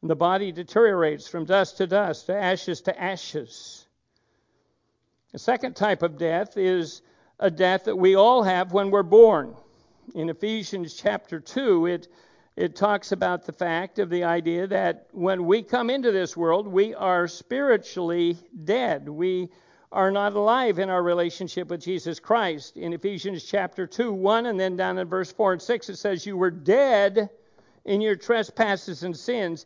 And 0.05 0.09
the 0.11 0.15
body 0.15 0.51
deteriorates 0.51 1.27
from 1.27 1.45
dust 1.45 1.77
to 1.77 1.87
dust, 1.87 2.27
to 2.27 2.35
ashes 2.35 2.81
to 2.81 3.01
ashes. 3.01 3.87
The 5.31 5.39
second 5.39 5.75
type 5.75 6.03
of 6.03 6.19
death 6.19 6.57
is 6.57 7.01
a 7.39 7.49
death 7.49 7.85
that 7.85 7.95
we 7.95 8.15
all 8.15 8.43
have 8.43 8.71
when 8.71 8.91
we're 8.91 9.01
born. 9.01 9.55
In 10.13 10.29
Ephesians 10.29 10.93
chapter 10.93 11.39
2, 11.39 11.87
it, 11.87 12.07
it 12.55 12.75
talks 12.75 13.13
about 13.13 13.47
the 13.47 13.51
fact 13.51 13.97
of 13.97 14.11
the 14.11 14.25
idea 14.25 14.67
that 14.67 15.07
when 15.11 15.47
we 15.47 15.63
come 15.63 15.89
into 15.89 16.11
this 16.11 16.37
world, 16.37 16.67
we 16.67 16.93
are 16.93 17.27
spiritually 17.27 18.37
dead. 18.63 19.09
We 19.09 19.49
are 19.91 20.11
not 20.11 20.33
alive 20.33 20.77
in 20.77 20.91
our 20.91 21.01
relationship 21.01 21.69
with 21.69 21.81
Jesus 21.81 22.19
Christ. 22.19 22.77
In 22.77 22.93
Ephesians 22.93 23.43
chapter 23.43 23.87
2, 23.87 24.13
1, 24.13 24.45
and 24.45 24.59
then 24.59 24.75
down 24.75 24.99
in 24.99 25.07
verse 25.07 25.31
4 25.31 25.53
and 25.53 25.61
6, 25.63 25.89
it 25.89 25.95
says, 25.95 26.27
You 26.27 26.37
were 26.37 26.51
dead 26.51 27.31
in 27.85 28.01
your 28.01 28.15
trespasses 28.15 29.03
and 29.03 29.15
sins, 29.15 29.65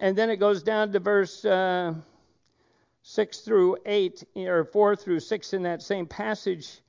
and 0.00 0.16
then 0.16 0.30
it 0.30 0.36
goes 0.36 0.62
down 0.62 0.92
to 0.92 0.98
verse 0.98 1.44
uh, 1.44 1.92
6 3.02 3.40
through 3.40 3.76
8, 3.84 4.24
or 4.36 4.64
4 4.64 4.96
through 4.96 5.20
6 5.20 5.52
in 5.52 5.62
that 5.62 5.82
same 5.82 6.06
passage. 6.06 6.80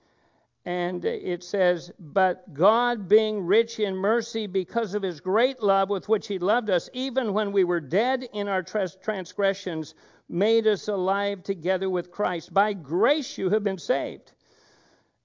And 0.63 1.03
it 1.03 1.43
says, 1.43 1.91
But 1.99 2.53
God, 2.53 3.09
being 3.09 3.45
rich 3.45 3.79
in 3.79 3.95
mercy 3.95 4.47
because 4.47 4.93
of 4.93 5.03
his 5.03 5.19
great 5.19 5.61
love 5.61 5.89
with 5.89 6.07
which 6.07 6.27
he 6.27 6.39
loved 6.39 6.69
us, 6.69 6.89
even 6.93 7.33
when 7.33 7.51
we 7.51 7.63
were 7.65 7.79
dead 7.81 8.27
in 8.31 8.47
our 8.47 8.63
transgressions, 8.63 9.93
made 10.29 10.65
us 10.65 10.87
alive 10.87 11.43
together 11.43 11.89
with 11.89 12.11
Christ. 12.11 12.53
By 12.53 12.73
grace 12.73 13.37
you 13.37 13.49
have 13.49 13.63
been 13.63 13.79
saved. 13.79 14.31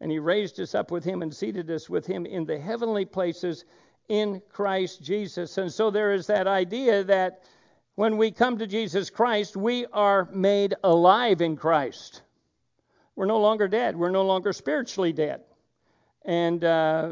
And 0.00 0.10
he 0.10 0.18
raised 0.18 0.58
us 0.58 0.74
up 0.74 0.90
with 0.90 1.04
him 1.04 1.22
and 1.22 1.32
seated 1.32 1.70
us 1.70 1.88
with 1.88 2.06
him 2.06 2.26
in 2.26 2.46
the 2.46 2.58
heavenly 2.58 3.04
places 3.04 3.64
in 4.08 4.42
Christ 4.50 5.02
Jesus. 5.02 5.56
And 5.58 5.72
so 5.72 5.90
there 5.90 6.12
is 6.12 6.26
that 6.26 6.46
idea 6.46 7.04
that 7.04 7.44
when 7.96 8.18
we 8.18 8.30
come 8.30 8.58
to 8.58 8.66
Jesus 8.66 9.10
Christ, 9.10 9.56
we 9.56 9.86
are 9.86 10.28
made 10.30 10.74
alive 10.84 11.40
in 11.40 11.56
Christ. 11.56 12.22
We're 13.16 13.26
no 13.26 13.40
longer 13.40 13.68
dead. 13.68 13.96
We're 13.96 14.10
no 14.10 14.24
longer 14.24 14.52
spiritually 14.52 15.14
dead. 15.14 15.40
And 16.22 16.62
uh, 16.62 17.08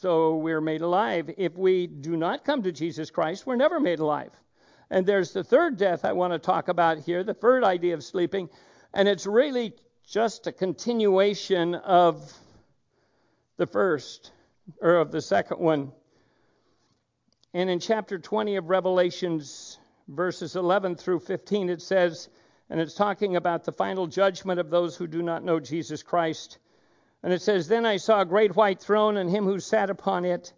so 0.00 0.36
we're 0.36 0.62
made 0.62 0.80
alive. 0.80 1.30
If 1.36 1.56
we 1.58 1.86
do 1.86 2.16
not 2.16 2.44
come 2.44 2.62
to 2.62 2.72
Jesus 2.72 3.10
Christ, 3.10 3.46
we're 3.46 3.56
never 3.56 3.78
made 3.78 3.98
alive. 3.98 4.30
And 4.90 5.04
there's 5.04 5.32
the 5.32 5.44
third 5.44 5.76
death 5.76 6.06
I 6.06 6.12
want 6.12 6.32
to 6.32 6.38
talk 6.38 6.68
about 6.68 6.98
here, 6.98 7.22
the 7.22 7.34
third 7.34 7.62
idea 7.62 7.92
of 7.92 8.02
sleeping. 8.02 8.48
And 8.94 9.06
it's 9.06 9.26
really 9.26 9.74
just 10.06 10.46
a 10.46 10.52
continuation 10.52 11.74
of 11.74 12.32
the 13.58 13.66
first, 13.66 14.32
or 14.80 14.96
of 14.96 15.12
the 15.12 15.20
second 15.20 15.60
one. 15.60 15.92
And 17.54 17.70
in 17.70 17.78
chapter 17.78 18.18
20 18.18 18.56
of 18.56 18.68
Revelations, 18.68 19.78
verses 20.08 20.56
11 20.56 20.96
through 20.96 21.20
15, 21.20 21.70
it 21.70 21.80
says, 21.80 22.28
and 22.68 22.80
it's 22.80 22.94
talking 22.94 23.36
about 23.36 23.62
the 23.62 23.70
final 23.70 24.08
judgment 24.08 24.58
of 24.58 24.70
those 24.70 24.96
who 24.96 25.06
do 25.06 25.22
not 25.22 25.44
know 25.44 25.60
Jesus 25.60 26.02
Christ. 26.02 26.58
And 27.22 27.32
it 27.32 27.42
says, 27.42 27.68
Then 27.68 27.86
I 27.86 27.98
saw 27.98 28.22
a 28.22 28.26
great 28.26 28.56
white 28.56 28.80
throne 28.80 29.16
and 29.16 29.30
him 29.30 29.44
who 29.44 29.60
sat 29.60 29.88
upon 29.88 30.24
it, 30.24 30.52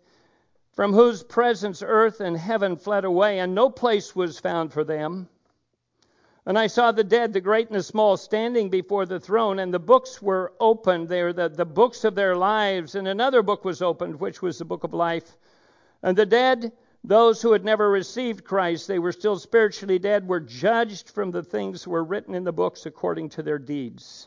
from 0.73 0.95
whose 0.95 1.23
presence 1.23 1.83
earth 1.87 2.21
and 2.21 2.35
heaven 2.35 2.77
fled 2.77 3.05
away, 3.05 3.41
and 3.41 3.55
no 3.55 3.69
place 3.69 4.17
was 4.17 4.41
found 4.41 4.73
for 4.73 4.83
them. 4.83 5.29
And 6.47 6.59
I 6.59 6.67
saw 6.69 6.93
the 6.93 7.05
dead, 7.05 7.35
the 7.35 7.43
great 7.43 7.69
and 7.69 7.77
the 7.77 7.83
small, 7.83 8.17
standing 8.17 8.71
before 8.71 9.05
the 9.05 9.21
throne, 9.21 9.59
and 9.59 9.75
the 9.75 9.79
books 9.79 10.23
were 10.23 10.55
opened. 10.61 11.11
They 11.11 11.23
were 11.23 11.35
the, 11.35 11.51
the 11.51 11.67
books 11.67 12.05
of 12.05 12.15
their 12.15 12.37
lives, 12.37 12.95
and 12.95 13.07
another 13.07 13.43
book 13.43 13.67
was 13.67 13.83
opened, 13.83 14.19
which 14.19 14.41
was 14.41 14.59
the 14.59 14.65
book 14.65 14.83
of 14.85 14.95
life. 14.95 15.37
And 16.03 16.17
the 16.17 16.25
dead, 16.25 16.73
those 17.07 17.41
who 17.41 17.53
had 17.53 17.65
never 17.65 17.89
received 17.89 18.45
Christ, 18.45 18.89
they 18.89 18.99
were 18.99 19.13
still 19.13 19.39
spiritually 19.39 20.01
dead, 20.01 20.27
were 20.27 20.41
judged 20.41 21.09
from 21.11 21.31
the 21.31 21.45
things 21.45 21.85
that 21.85 21.91
were 21.91 22.03
written 22.03 22.35
in 22.35 22.43
the 22.43 22.53
books 22.53 22.85
according 22.85 23.29
to 23.31 23.45
their 23.45 23.61
deeds. 23.61 24.27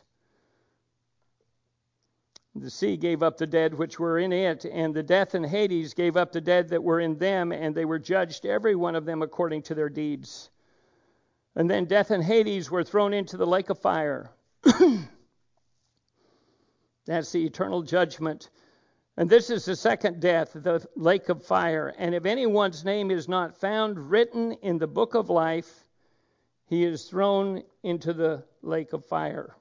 The 2.54 2.70
sea 2.70 2.96
gave 2.96 3.22
up 3.22 3.36
the 3.36 3.46
dead 3.46 3.74
which 3.74 4.00
were 4.00 4.18
in 4.18 4.32
it, 4.32 4.64
and 4.64 4.94
the 4.94 5.02
death 5.02 5.34
and 5.34 5.44
Hades 5.44 5.92
gave 5.92 6.16
up 6.16 6.32
the 6.32 6.40
dead 6.40 6.70
that 6.70 6.82
were 6.82 7.00
in 7.00 7.18
them, 7.18 7.52
and 7.52 7.74
they 7.74 7.84
were 7.84 7.98
judged, 7.98 8.46
every 8.46 8.74
one 8.74 8.96
of 8.96 9.04
them, 9.04 9.20
according 9.20 9.62
to 9.64 9.74
their 9.74 9.90
deeds. 9.90 10.48
And 11.54 11.68
then 11.68 11.84
death 11.84 12.10
and 12.10 12.24
Hades 12.24 12.70
were 12.70 12.82
thrown 12.82 13.12
into 13.12 13.36
the 13.36 13.46
lake 13.46 13.68
of 13.68 13.78
fire. 13.78 14.30
That's 17.04 17.30
the 17.30 17.44
eternal 17.44 17.82
judgment. 17.82 18.48
And 19.20 19.28
this 19.28 19.50
is 19.50 19.66
the 19.66 19.76
second 19.76 20.18
death, 20.18 20.54
the 20.54 20.82
lake 20.96 21.28
of 21.28 21.44
fire. 21.44 21.94
And 21.98 22.14
if 22.14 22.24
anyone's 22.24 22.86
name 22.86 23.10
is 23.10 23.28
not 23.28 23.60
found 23.60 24.10
written 24.10 24.52
in 24.62 24.78
the 24.78 24.86
book 24.86 25.14
of 25.14 25.28
life, 25.28 25.84
he 26.64 26.84
is 26.84 27.04
thrown 27.04 27.62
into 27.82 28.14
the 28.14 28.42
lake 28.62 28.94
of 28.94 29.04
fire. 29.04 29.54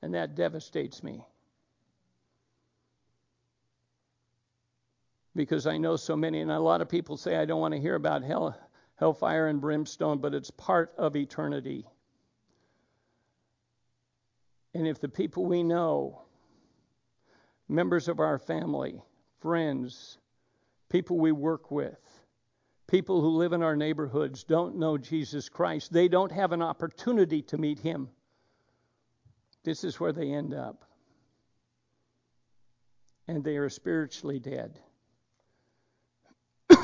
And 0.00 0.14
that 0.14 0.34
devastates 0.34 1.02
me. 1.02 1.26
because 5.36 5.68
I 5.68 5.76
know 5.76 5.94
so 5.94 6.16
many, 6.16 6.40
and 6.40 6.50
a 6.50 6.58
lot 6.58 6.80
of 6.80 6.88
people 6.88 7.16
say 7.16 7.36
I 7.36 7.44
don't 7.44 7.60
want 7.60 7.72
to 7.72 7.80
hear 7.80 7.94
about 7.94 8.24
hell, 8.24 8.58
hellfire 8.96 9.46
and 9.46 9.60
brimstone, 9.60 10.18
but 10.18 10.34
it's 10.34 10.50
part 10.50 10.92
of 10.98 11.14
eternity. 11.14 11.86
And 14.78 14.86
if 14.86 15.00
the 15.00 15.08
people 15.08 15.44
we 15.44 15.64
know, 15.64 16.22
members 17.68 18.06
of 18.06 18.20
our 18.20 18.38
family, 18.38 19.02
friends, 19.40 20.18
people 20.88 21.18
we 21.18 21.32
work 21.32 21.72
with, 21.72 21.98
people 22.86 23.20
who 23.20 23.30
live 23.30 23.52
in 23.52 23.64
our 23.64 23.74
neighborhoods 23.74 24.44
don't 24.44 24.76
know 24.76 24.96
Jesus 24.96 25.48
Christ, 25.48 25.92
they 25.92 26.06
don't 26.06 26.30
have 26.30 26.52
an 26.52 26.62
opportunity 26.62 27.42
to 27.42 27.58
meet 27.58 27.80
Him. 27.80 28.08
This 29.64 29.82
is 29.82 29.98
where 29.98 30.12
they 30.12 30.30
end 30.30 30.54
up. 30.54 30.84
And 33.26 33.42
they 33.42 33.56
are 33.56 33.68
spiritually 33.68 34.38
dead. 34.38 34.78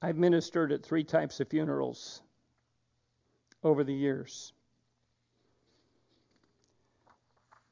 I've 0.00 0.16
ministered 0.16 0.72
at 0.72 0.82
three 0.82 1.04
types 1.04 1.40
of 1.40 1.48
funerals 1.48 2.22
over 3.62 3.84
the 3.84 3.94
years. 3.94 4.52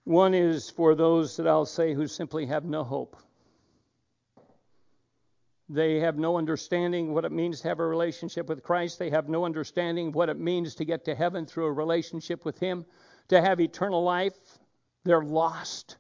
One 0.05 0.35
is 0.35 0.71
for 0.71 0.95
those 0.95 1.37
that 1.37 1.47
I'll 1.47 1.67
say 1.67 1.95
who 1.95 2.07
simply 2.07 2.47
have 2.47 2.65
no 2.65 2.83
hope. 2.85 3.17
They 5.69 6.01
have 6.01 6.19
no 6.19 6.37
understanding 6.37 7.15
what 7.15 7.25
it 7.25 7.31
means 7.31 7.61
to 7.61 7.69
have 7.69 7.79
a 7.79 7.87
relationship 7.87 8.49
with 8.49 8.65
Christ. 8.65 8.99
They 8.99 9.11
have 9.11 9.29
no 9.29 9.45
understanding 9.45 10.11
what 10.11 10.29
it 10.29 10.39
means 10.39 10.75
to 10.77 10.85
get 10.85 11.05
to 11.05 11.15
heaven 11.15 11.47
through 11.47 11.67
a 11.67 11.73
relationship 11.73 12.45
with 12.45 12.59
Him, 12.59 12.85
to 13.29 13.41
have 13.41 13.61
eternal 13.61 14.03
life. 14.03 14.37
They're 15.05 15.23
lost. 15.23 15.97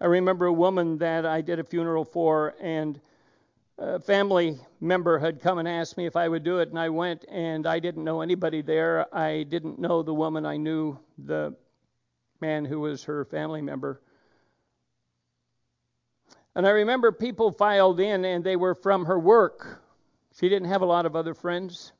I 0.00 0.06
remember 0.06 0.46
a 0.46 0.52
woman 0.52 0.98
that 0.98 1.24
I 1.24 1.42
did 1.42 1.60
a 1.60 1.64
funeral 1.64 2.04
for, 2.04 2.54
and 2.60 3.00
a 3.82 3.98
family 3.98 4.56
member 4.80 5.18
had 5.18 5.40
come 5.40 5.58
and 5.58 5.66
asked 5.66 5.96
me 5.96 6.06
if 6.06 6.14
I 6.14 6.28
would 6.28 6.44
do 6.44 6.58
it, 6.60 6.68
and 6.68 6.78
I 6.78 6.88
went, 6.88 7.24
and 7.28 7.66
I 7.66 7.80
didn't 7.80 8.04
know 8.04 8.20
anybody 8.20 8.62
there. 8.62 9.12
I 9.12 9.42
didn't 9.42 9.80
know 9.80 10.04
the 10.04 10.14
woman. 10.14 10.46
I 10.46 10.56
knew 10.56 10.98
the 11.18 11.56
man 12.40 12.64
who 12.64 12.78
was 12.78 13.04
her 13.04 13.24
family 13.24 13.60
member. 13.60 14.00
And 16.54 16.64
I 16.64 16.70
remember 16.70 17.10
people 17.10 17.50
filed 17.50 17.98
in, 17.98 18.24
and 18.24 18.44
they 18.44 18.54
were 18.54 18.76
from 18.76 19.06
her 19.06 19.18
work. 19.18 19.82
She 20.38 20.48
didn't 20.48 20.68
have 20.68 20.82
a 20.82 20.86
lot 20.86 21.04
of 21.04 21.16
other 21.16 21.34
friends. 21.34 21.92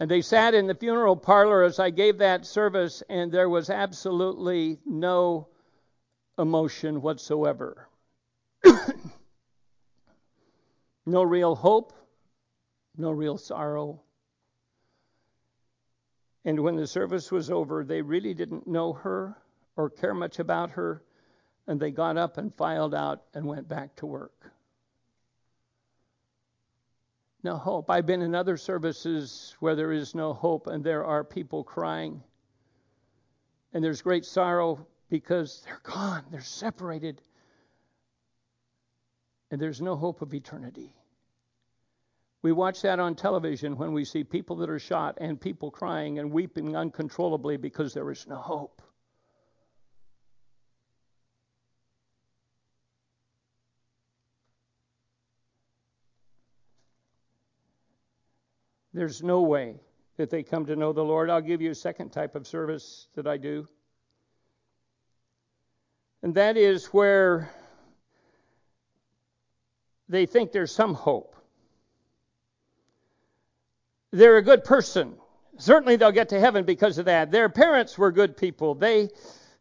And 0.00 0.10
they 0.10 0.22
sat 0.22 0.54
in 0.54 0.66
the 0.66 0.74
funeral 0.74 1.16
parlor 1.16 1.64
as 1.64 1.78
I 1.78 1.90
gave 1.90 2.18
that 2.18 2.46
service, 2.46 3.02
and 3.10 3.30
there 3.30 3.48
was 3.48 3.68
absolutely 3.68 4.78
no 4.86 5.48
emotion 6.38 7.02
whatsoever. 7.02 7.88
no 11.08 11.22
real 11.22 11.54
hope, 11.54 11.92
no 12.96 13.10
real 13.10 13.38
sorrow. 13.38 14.00
And 16.44 16.60
when 16.60 16.76
the 16.76 16.86
service 16.86 17.30
was 17.30 17.50
over, 17.50 17.84
they 17.84 18.02
really 18.02 18.34
didn't 18.34 18.66
know 18.66 18.92
her 18.92 19.36
or 19.76 19.90
care 19.90 20.14
much 20.14 20.38
about 20.38 20.70
her, 20.70 21.02
and 21.66 21.78
they 21.78 21.90
got 21.90 22.16
up 22.16 22.38
and 22.38 22.54
filed 22.54 22.94
out 22.94 23.22
and 23.34 23.46
went 23.46 23.68
back 23.68 23.94
to 23.96 24.06
work. 24.06 24.52
No 27.44 27.56
hope. 27.56 27.88
I've 27.90 28.06
been 28.06 28.22
in 28.22 28.34
other 28.34 28.56
services 28.56 29.54
where 29.60 29.76
there 29.76 29.92
is 29.92 30.14
no 30.14 30.32
hope 30.32 30.66
and 30.66 30.82
there 30.82 31.04
are 31.04 31.22
people 31.22 31.62
crying. 31.62 32.22
And 33.72 33.84
there's 33.84 34.02
great 34.02 34.24
sorrow 34.24 34.86
because 35.08 35.62
they're 35.64 35.80
gone, 35.82 36.24
they're 36.30 36.40
separated, 36.40 37.22
and 39.50 39.60
there's 39.60 39.80
no 39.80 39.94
hope 39.96 40.20
of 40.20 40.34
eternity. 40.34 40.92
We 42.48 42.52
watch 42.52 42.80
that 42.80 42.98
on 42.98 43.14
television 43.14 43.76
when 43.76 43.92
we 43.92 44.06
see 44.06 44.24
people 44.24 44.56
that 44.56 44.70
are 44.70 44.78
shot 44.78 45.18
and 45.20 45.38
people 45.38 45.70
crying 45.70 46.18
and 46.18 46.32
weeping 46.32 46.74
uncontrollably 46.74 47.58
because 47.58 47.92
there 47.92 48.10
is 48.10 48.26
no 48.26 48.36
hope. 48.36 48.80
There's 58.94 59.22
no 59.22 59.42
way 59.42 59.74
that 60.16 60.30
they 60.30 60.42
come 60.42 60.64
to 60.64 60.74
know 60.74 60.94
the 60.94 61.04
Lord. 61.04 61.28
I'll 61.28 61.42
give 61.42 61.60
you 61.60 61.72
a 61.72 61.74
second 61.74 62.12
type 62.12 62.34
of 62.34 62.46
service 62.46 63.08
that 63.14 63.26
I 63.26 63.36
do. 63.36 63.68
And 66.22 66.34
that 66.36 66.56
is 66.56 66.86
where 66.86 67.50
they 70.08 70.24
think 70.24 70.52
there's 70.52 70.72
some 70.72 70.94
hope 70.94 71.37
they're 74.12 74.36
a 74.36 74.42
good 74.42 74.64
person. 74.64 75.14
Certainly 75.58 75.96
they'll 75.96 76.12
get 76.12 76.30
to 76.30 76.40
heaven 76.40 76.64
because 76.64 76.98
of 76.98 77.06
that. 77.06 77.30
Their 77.30 77.48
parents 77.48 77.98
were 77.98 78.12
good 78.12 78.36
people. 78.36 78.74
They 78.74 79.10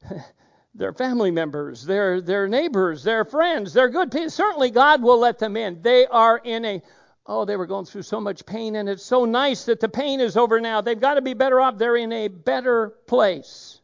their 0.76 0.94
family 0.94 1.32
members, 1.32 1.84
their 1.84 2.22
their 2.22 2.48
neighbors, 2.48 3.04
their 3.04 3.26
friends, 3.26 3.74
they're 3.74 3.90
good 3.90 4.12
people. 4.12 4.30
Certainly 4.30 4.72
God 4.72 5.02
will 5.02 5.20
let 5.20 5.40
them 5.40 5.58
in. 5.58 5.82
They 5.82 6.06
are 6.06 6.38
in 6.38 6.66
a 6.66 6.82
oh, 7.26 7.46
they 7.46 7.58
were 7.58 7.66
going 7.66 7.86
through 7.86 8.04
so 8.04 8.22
much 8.22 8.46
pain 8.46 8.76
and 8.76 8.88
it's 8.88 9.04
so 9.04 9.26
nice 9.26 9.66
that 9.66 9.80
the 9.80 9.90
pain 9.90 10.22
is 10.22 10.38
over 10.38 10.62
now. 10.62 10.82
They've 10.82 11.00
got 11.00 11.16
to 11.16 11.22
be 11.22 11.34
better 11.34 11.60
off. 11.60 11.78
They're 11.78 11.98
in 11.98 12.14
a 12.14 12.28
better 12.30 12.90
place. 13.08 13.82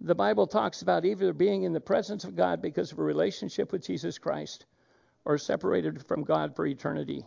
The 0.00 0.14
Bible 0.14 0.46
talks 0.46 0.82
about 0.82 1.04
either 1.04 1.32
being 1.32 1.62
in 1.62 1.72
the 1.72 1.80
presence 1.80 2.24
of 2.24 2.36
God 2.36 2.60
because 2.60 2.92
of 2.92 2.98
a 2.98 3.04
relationship 3.04 3.72
with 3.72 3.84
Jesus 3.84 4.18
Christ 4.18 4.66
or 5.24 5.38
separated 5.38 6.04
from 6.06 6.24
God 6.24 6.56
for 6.56 6.66
eternity. 6.66 7.24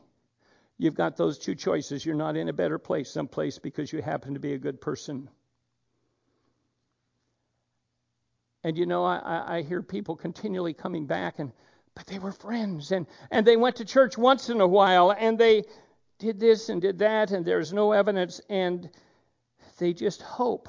You've 0.77 0.95
got 0.95 1.15
those 1.15 1.37
two 1.37 1.55
choices. 1.55 2.05
You're 2.05 2.15
not 2.15 2.35
in 2.35 2.49
a 2.49 2.53
better 2.53 2.77
place 2.77 3.11
someplace 3.11 3.59
because 3.59 3.91
you 3.93 4.01
happen 4.01 4.33
to 4.33 4.39
be 4.39 4.53
a 4.53 4.57
good 4.57 4.81
person. 4.81 5.29
And 8.63 8.77
you 8.77 8.85
know, 8.85 9.05
I, 9.05 9.57
I 9.57 9.61
hear 9.61 9.81
people 9.81 10.15
continually 10.15 10.73
coming 10.73 11.05
back 11.05 11.39
and 11.39 11.51
but 11.95 12.07
they 12.07 12.19
were 12.19 12.33
friends 12.33 12.91
and, 12.91 13.07
and 13.31 13.47
they 13.47 13.55
went 13.55 13.77
to 13.77 13.85
church 13.85 14.17
once 14.17 14.49
in 14.49 14.59
a 14.59 14.67
while 14.67 15.15
and 15.17 15.37
they 15.37 15.63
did 16.19 16.39
this 16.39 16.67
and 16.67 16.81
did 16.81 16.99
that 16.99 17.31
and 17.31 17.45
there's 17.45 17.71
no 17.71 17.93
evidence 17.93 18.41
and 18.49 18.89
they 19.77 19.93
just 19.93 20.21
hope. 20.21 20.67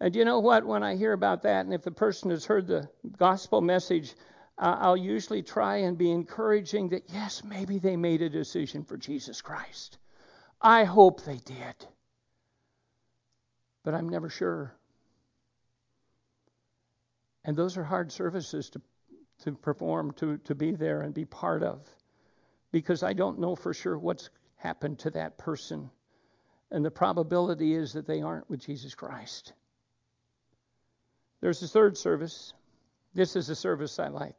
And 0.00 0.14
you 0.14 0.24
know 0.24 0.38
what? 0.38 0.64
When 0.64 0.82
I 0.82 0.94
hear 0.94 1.12
about 1.12 1.42
that, 1.42 1.64
and 1.64 1.74
if 1.74 1.82
the 1.82 1.90
person 1.90 2.30
has 2.30 2.44
heard 2.44 2.66
the 2.66 2.88
gospel 3.16 3.60
message, 3.60 4.14
uh, 4.58 4.76
I'll 4.80 4.96
usually 4.96 5.42
try 5.42 5.78
and 5.78 5.98
be 5.98 6.10
encouraging 6.10 6.88
that, 6.90 7.04
yes, 7.12 7.42
maybe 7.44 7.78
they 7.78 7.96
made 7.96 8.22
a 8.22 8.30
decision 8.30 8.84
for 8.84 8.96
Jesus 8.96 9.42
Christ. 9.42 9.98
I 10.60 10.84
hope 10.84 11.24
they 11.24 11.36
did. 11.36 11.86
But 13.84 13.94
I'm 13.94 14.08
never 14.08 14.30
sure. 14.30 14.74
And 17.44 17.56
those 17.56 17.76
are 17.76 17.84
hard 17.84 18.10
services 18.10 18.70
to, 18.70 18.80
to 19.44 19.52
perform, 19.52 20.12
to, 20.14 20.38
to 20.38 20.54
be 20.54 20.72
there 20.72 21.02
and 21.02 21.14
be 21.14 21.24
part 21.24 21.62
of, 21.62 21.86
because 22.72 23.02
I 23.02 23.12
don't 23.12 23.38
know 23.38 23.54
for 23.54 23.74
sure 23.74 23.98
what's 23.98 24.30
happened 24.56 24.98
to 25.00 25.10
that 25.10 25.38
person. 25.38 25.90
And 26.70 26.84
the 26.84 26.90
probability 26.90 27.74
is 27.74 27.92
that 27.92 28.06
they 28.06 28.22
aren't 28.22 28.50
with 28.50 28.60
Jesus 28.60 28.94
Christ. 28.94 29.52
There's 31.40 31.62
a 31.62 31.68
third 31.68 31.96
service. 31.96 32.54
This 33.16 33.34
is 33.34 33.48
a 33.48 33.56
service 33.56 33.98
I 33.98 34.08
like. 34.08 34.36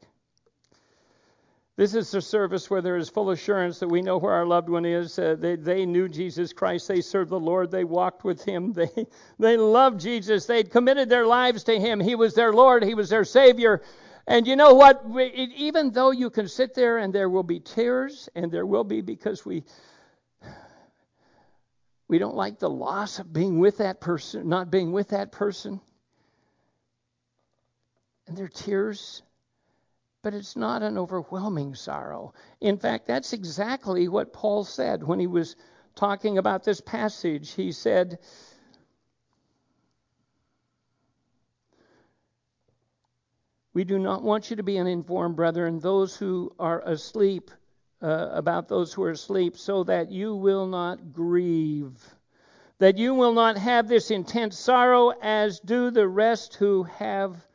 This 1.78 1.96
is 1.96 2.13
a 2.13 2.22
service 2.22 2.70
where 2.70 2.82
there 2.84 2.96
is 2.98 3.10
full 3.10 3.32
assurance 3.32 3.80
that 3.80 3.88
we 3.88 4.04
know 4.04 4.20
where 4.20 4.34
our 4.34 4.46
loved 4.46 4.70
one 4.70 4.86
is. 4.86 5.18
Uh, 5.18 5.36
they, 5.38 5.56
they 5.56 5.84
knew 5.88 6.08
Jesus 6.08 6.54
Christ. 6.54 6.88
They 6.88 7.02
served 7.02 7.32
the 7.32 7.40
Lord. 7.40 7.72
They 7.72 7.84
walked 7.84 8.24
with 8.24 8.44
Him. 8.44 8.74
They, 8.78 9.08
they 9.40 9.58
loved 9.58 10.00
Jesus. 10.00 10.46
They'd 10.46 10.70
committed 10.70 11.10
their 11.10 11.26
lives 11.26 11.63
to 11.63 11.80
Him. 11.80 12.00
He 12.00 12.13
was 12.13 12.36
their 12.36 12.54
Lord. 12.54 12.84
He 12.84 12.94
was 12.94 13.10
their 13.10 13.26
Savior. 13.26 13.82
And 14.28 14.46
you 14.46 14.56
know 14.56 14.76
what? 14.76 15.02
It, 15.08 15.50
even 15.56 15.90
though 15.92 16.12
you 16.12 16.30
can 16.30 16.48
sit 16.48 16.76
there 16.76 17.00
and 17.00 17.12
there 17.12 17.30
will 17.30 17.44
be 17.44 17.60
tears, 17.60 18.30
and 18.36 18.52
there 18.52 18.66
will 18.66 18.84
be 18.84 19.02
because 19.02 19.44
we 19.44 19.63
we 22.08 22.20
don't 22.20 22.36
like 22.36 22.60
the 22.60 22.70
loss 22.70 23.18
of 23.18 23.34
being 23.34 23.58
with 23.58 23.78
that 23.78 24.02
person, 24.02 24.48
not 24.48 24.70
being 24.70 24.92
with 24.92 25.10
that 25.10 25.32
person 25.32 25.82
and 28.28 28.36
there 28.36 28.46
are 28.46 28.50
tears, 28.50 29.22
but 30.22 30.34
it's 30.34 30.56
not 30.56 30.84
an 30.84 30.98
overwhelming 30.98 31.76
sorrow. 31.76 32.34
In 32.60 32.78
fact, 32.78 33.08
that's 33.08 33.34
exactly 33.34 34.08
what 34.08 34.34
Paul 34.34 34.66
said 34.66 35.04
when 35.04 35.20
he 35.20 35.28
was 35.28 35.56
talking 35.96 36.38
about 36.38 36.63
this 36.63 36.82
passage. 36.82 37.52
He 37.52 37.72
said, 37.72 38.20
We 43.74 43.84
do 43.84 44.00
not 44.00 44.24
want 44.24 44.50
you 44.50 44.56
to 44.56 44.63
be 44.63 44.80
uninformed, 44.80 45.36
brethren, 45.36 45.80
those 45.80 46.16
who 46.16 46.52
are 46.58 46.82
asleep, 46.82 47.52
uh, 48.02 48.30
about 48.32 48.68
those 48.68 48.92
who 48.92 49.04
are 49.04 49.12
asleep, 49.12 49.56
so 49.56 49.84
that 49.84 50.12
you 50.12 50.36
will 50.36 50.66
not 50.66 51.13
grieve, 51.13 52.04
that 52.80 52.98
you 52.98 53.13
will 53.13 53.34
not 53.34 53.56
have 53.56 53.88
this 53.88 54.10
intense 54.10 54.58
sorrow 54.58 55.13
as 55.22 55.60
do 55.60 55.92
the 55.92 56.08
rest 56.08 56.56
who 56.56 56.84
have 56.84 57.46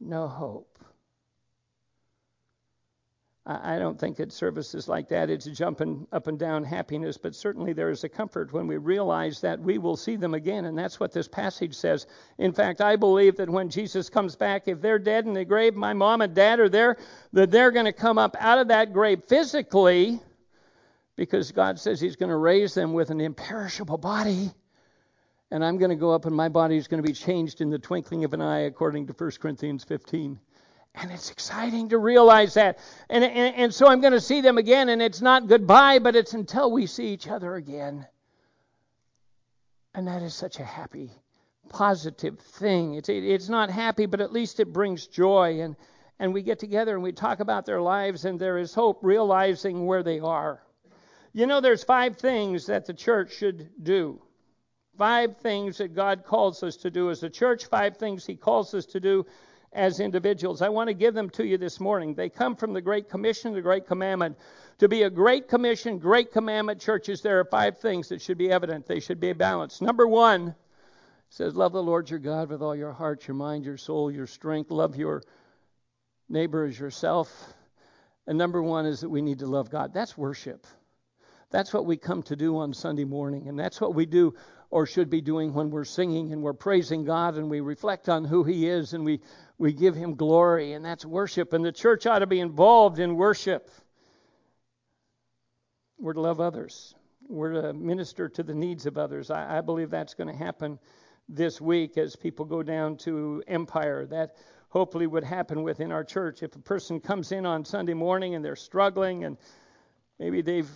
no 0.00 0.28
hope. 0.28 0.76
I 3.48 3.78
don't 3.78 3.96
think 3.96 4.16
that 4.16 4.32
services 4.32 4.88
like 4.88 5.08
that 5.10 5.30
it's 5.30 5.44
jumping 5.44 6.08
up 6.10 6.26
and 6.26 6.36
down 6.36 6.64
happiness, 6.64 7.16
but 7.16 7.32
certainly 7.32 7.72
there 7.72 7.90
is 7.90 8.02
a 8.02 8.08
comfort 8.08 8.52
when 8.52 8.66
we 8.66 8.76
realize 8.76 9.40
that 9.42 9.60
we 9.60 9.78
will 9.78 9.96
see 9.96 10.16
them 10.16 10.34
again, 10.34 10.64
and 10.64 10.76
that's 10.76 10.98
what 10.98 11.12
this 11.12 11.28
passage 11.28 11.76
says. 11.76 12.08
In 12.38 12.52
fact, 12.52 12.80
I 12.80 12.96
believe 12.96 13.36
that 13.36 13.48
when 13.48 13.70
Jesus 13.70 14.10
comes 14.10 14.34
back, 14.34 14.66
if 14.66 14.80
they're 14.80 14.98
dead 14.98 15.26
in 15.26 15.32
the 15.32 15.44
grave, 15.44 15.76
my 15.76 15.92
mom 15.92 16.22
and 16.22 16.34
dad 16.34 16.58
are 16.58 16.68
there, 16.68 16.96
that 17.34 17.52
they're 17.52 17.70
going 17.70 17.86
to 17.86 17.92
come 17.92 18.18
up 18.18 18.36
out 18.40 18.58
of 18.58 18.66
that 18.66 18.92
grave 18.92 19.22
physically, 19.28 20.20
because 21.14 21.52
God 21.52 21.78
says 21.78 22.00
He's 22.00 22.16
going 22.16 22.30
to 22.30 22.36
raise 22.36 22.74
them 22.74 22.94
with 22.94 23.10
an 23.10 23.20
imperishable 23.20 23.98
body 23.98 24.50
and 25.50 25.64
I'm 25.64 25.78
going 25.78 25.90
to 25.90 25.96
go 25.96 26.12
up 26.12 26.26
and 26.26 26.34
my 26.34 26.48
body 26.48 26.76
is 26.76 26.88
going 26.88 27.02
to 27.02 27.06
be 27.06 27.14
changed 27.14 27.60
in 27.60 27.70
the 27.70 27.78
twinkling 27.78 28.24
of 28.24 28.32
an 28.32 28.40
eye, 28.40 28.60
according 28.60 29.06
to 29.06 29.12
1 29.12 29.30
Corinthians 29.40 29.84
15. 29.84 30.38
And 30.96 31.10
it's 31.10 31.30
exciting 31.30 31.90
to 31.90 31.98
realize 31.98 32.54
that. 32.54 32.78
And, 33.10 33.22
and, 33.22 33.54
and 33.54 33.74
so 33.74 33.86
I'm 33.86 34.00
going 34.00 34.14
to 34.14 34.20
see 34.20 34.40
them 34.40 34.58
again, 34.58 34.88
and 34.88 35.02
it's 35.02 35.20
not 35.20 35.46
goodbye, 35.46 35.98
but 35.98 36.16
it's 36.16 36.32
until 36.32 36.72
we 36.72 36.86
see 36.86 37.08
each 37.08 37.28
other 37.28 37.54
again. 37.54 38.06
And 39.94 40.08
that 40.08 40.22
is 40.22 40.34
such 40.34 40.58
a 40.58 40.64
happy, 40.64 41.10
positive 41.68 42.40
thing. 42.40 42.94
It's, 42.94 43.08
it, 43.08 43.24
it's 43.24 43.48
not 43.48 43.70
happy, 43.70 44.06
but 44.06 44.20
at 44.20 44.32
least 44.32 44.58
it 44.58 44.72
brings 44.72 45.06
joy. 45.06 45.60
And, 45.60 45.76
and 46.18 46.32
we 46.32 46.42
get 46.42 46.58
together 46.58 46.94
and 46.94 47.02
we 47.02 47.12
talk 47.12 47.40
about 47.40 47.66
their 47.66 47.80
lives, 47.80 48.24
and 48.24 48.40
there 48.40 48.58
is 48.58 48.74
hope, 48.74 48.98
realizing 49.02 49.86
where 49.86 50.02
they 50.02 50.18
are. 50.18 50.62
You 51.34 51.46
know, 51.46 51.60
there's 51.60 51.84
five 51.84 52.16
things 52.16 52.66
that 52.66 52.86
the 52.86 52.94
church 52.94 53.34
should 53.34 53.68
do. 53.82 54.22
Five 54.96 55.36
things 55.38 55.78
that 55.78 55.94
God 55.94 56.24
calls 56.24 56.62
us 56.62 56.76
to 56.78 56.90
do 56.90 57.10
as 57.10 57.22
a 57.22 57.30
church, 57.30 57.66
five 57.66 57.96
things 57.96 58.24
He 58.24 58.34
calls 58.34 58.72
us 58.72 58.86
to 58.86 59.00
do 59.00 59.26
as 59.72 60.00
individuals. 60.00 60.62
I 60.62 60.70
want 60.70 60.88
to 60.88 60.94
give 60.94 61.12
them 61.12 61.28
to 61.30 61.46
you 61.46 61.58
this 61.58 61.78
morning. 61.80 62.14
They 62.14 62.30
come 62.30 62.56
from 62.56 62.72
the 62.72 62.80
Great 62.80 63.10
Commission, 63.10 63.52
the 63.52 63.60
Great 63.60 63.86
Commandment. 63.86 64.38
To 64.78 64.88
be 64.88 65.02
a 65.02 65.10
Great 65.10 65.48
Commission, 65.48 65.98
Great 65.98 66.32
Commandment 66.32 66.80
churches, 66.80 67.20
there 67.20 67.40
are 67.40 67.44
five 67.44 67.78
things 67.78 68.08
that 68.08 68.22
should 68.22 68.38
be 68.38 68.50
evident. 68.50 68.86
They 68.86 69.00
should 69.00 69.20
be 69.20 69.34
balanced. 69.34 69.82
Number 69.82 70.06
one 70.06 70.54
says, 71.28 71.54
Love 71.54 71.72
the 71.72 71.82
Lord 71.82 72.08
your 72.08 72.18
God 72.18 72.48
with 72.48 72.62
all 72.62 72.74
your 72.74 72.92
heart, 72.92 73.28
your 73.28 73.34
mind, 73.34 73.66
your 73.66 73.76
soul, 73.76 74.10
your 74.10 74.26
strength. 74.26 74.70
Love 74.70 74.96
your 74.96 75.22
neighbor 76.28 76.64
as 76.64 76.78
yourself. 76.78 77.52
And 78.26 78.38
number 78.38 78.62
one 78.62 78.86
is 78.86 79.00
that 79.00 79.10
we 79.10 79.20
need 79.20 79.40
to 79.40 79.46
love 79.46 79.70
God. 79.70 79.92
That's 79.92 80.16
worship. 80.16 80.66
That's 81.50 81.72
what 81.72 81.86
we 81.86 81.96
come 81.96 82.22
to 82.24 82.36
do 82.36 82.58
on 82.58 82.74
Sunday 82.74 83.04
morning, 83.04 83.48
and 83.48 83.58
that's 83.58 83.80
what 83.80 83.94
we 83.94 84.04
do 84.04 84.34
or 84.70 84.86
should 84.86 85.10
be 85.10 85.20
doing 85.20 85.54
when 85.54 85.70
we're 85.70 85.84
singing 85.84 86.32
and 86.32 86.42
we're 86.42 86.52
praising 86.52 87.04
God 87.04 87.36
and 87.36 87.48
we 87.48 87.60
reflect 87.60 88.08
on 88.08 88.24
who 88.24 88.44
He 88.44 88.68
is 88.68 88.92
and 88.92 89.04
we, 89.04 89.20
we 89.58 89.72
give 89.72 89.94
Him 89.94 90.14
glory, 90.14 90.72
and 90.72 90.84
that's 90.84 91.04
worship. 91.04 91.52
And 91.52 91.64
the 91.64 91.72
church 91.72 92.06
ought 92.06 92.20
to 92.20 92.26
be 92.26 92.40
involved 92.40 92.98
in 92.98 93.16
worship. 93.16 93.70
We're 95.98 96.14
to 96.14 96.20
love 96.20 96.40
others, 96.40 96.94
we're 97.28 97.62
to 97.62 97.72
minister 97.72 98.28
to 98.28 98.42
the 98.42 98.54
needs 98.54 98.86
of 98.86 98.98
others. 98.98 99.30
I, 99.30 99.58
I 99.58 99.60
believe 99.60 99.90
that's 99.90 100.14
going 100.14 100.28
to 100.28 100.36
happen 100.36 100.78
this 101.28 101.60
week 101.60 101.98
as 101.98 102.14
people 102.16 102.44
go 102.44 102.62
down 102.62 102.96
to 102.98 103.42
Empire. 103.48 104.06
That 104.06 104.36
hopefully 104.68 105.06
would 105.06 105.24
happen 105.24 105.62
within 105.62 105.90
our 105.90 106.04
church. 106.04 106.42
If 106.42 106.54
a 106.54 106.60
person 106.60 107.00
comes 107.00 107.32
in 107.32 107.46
on 107.46 107.64
Sunday 107.64 107.94
morning 107.94 108.34
and 108.34 108.44
they're 108.44 108.56
struggling 108.56 109.24
and 109.24 109.38
maybe 110.18 110.42
they've 110.42 110.70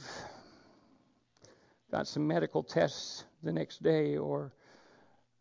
got 1.91 2.07
some 2.07 2.27
medical 2.27 2.63
tests 2.63 3.25
the 3.43 3.53
next 3.53 3.83
day 3.83 4.17
or 4.17 4.53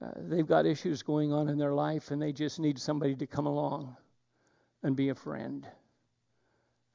uh, 0.01 0.11
they've 0.17 0.47
got 0.47 0.65
issues 0.65 1.03
going 1.03 1.33
on 1.33 1.49
in 1.49 1.57
their 1.57 1.73
life 1.73 2.11
and 2.11 2.21
they 2.21 2.31
just 2.31 2.59
need 2.59 2.79
somebody 2.79 3.15
to 3.15 3.27
come 3.27 3.45
along 3.45 3.95
and 4.83 4.95
be 4.95 5.09
a 5.09 5.15
friend 5.15 5.67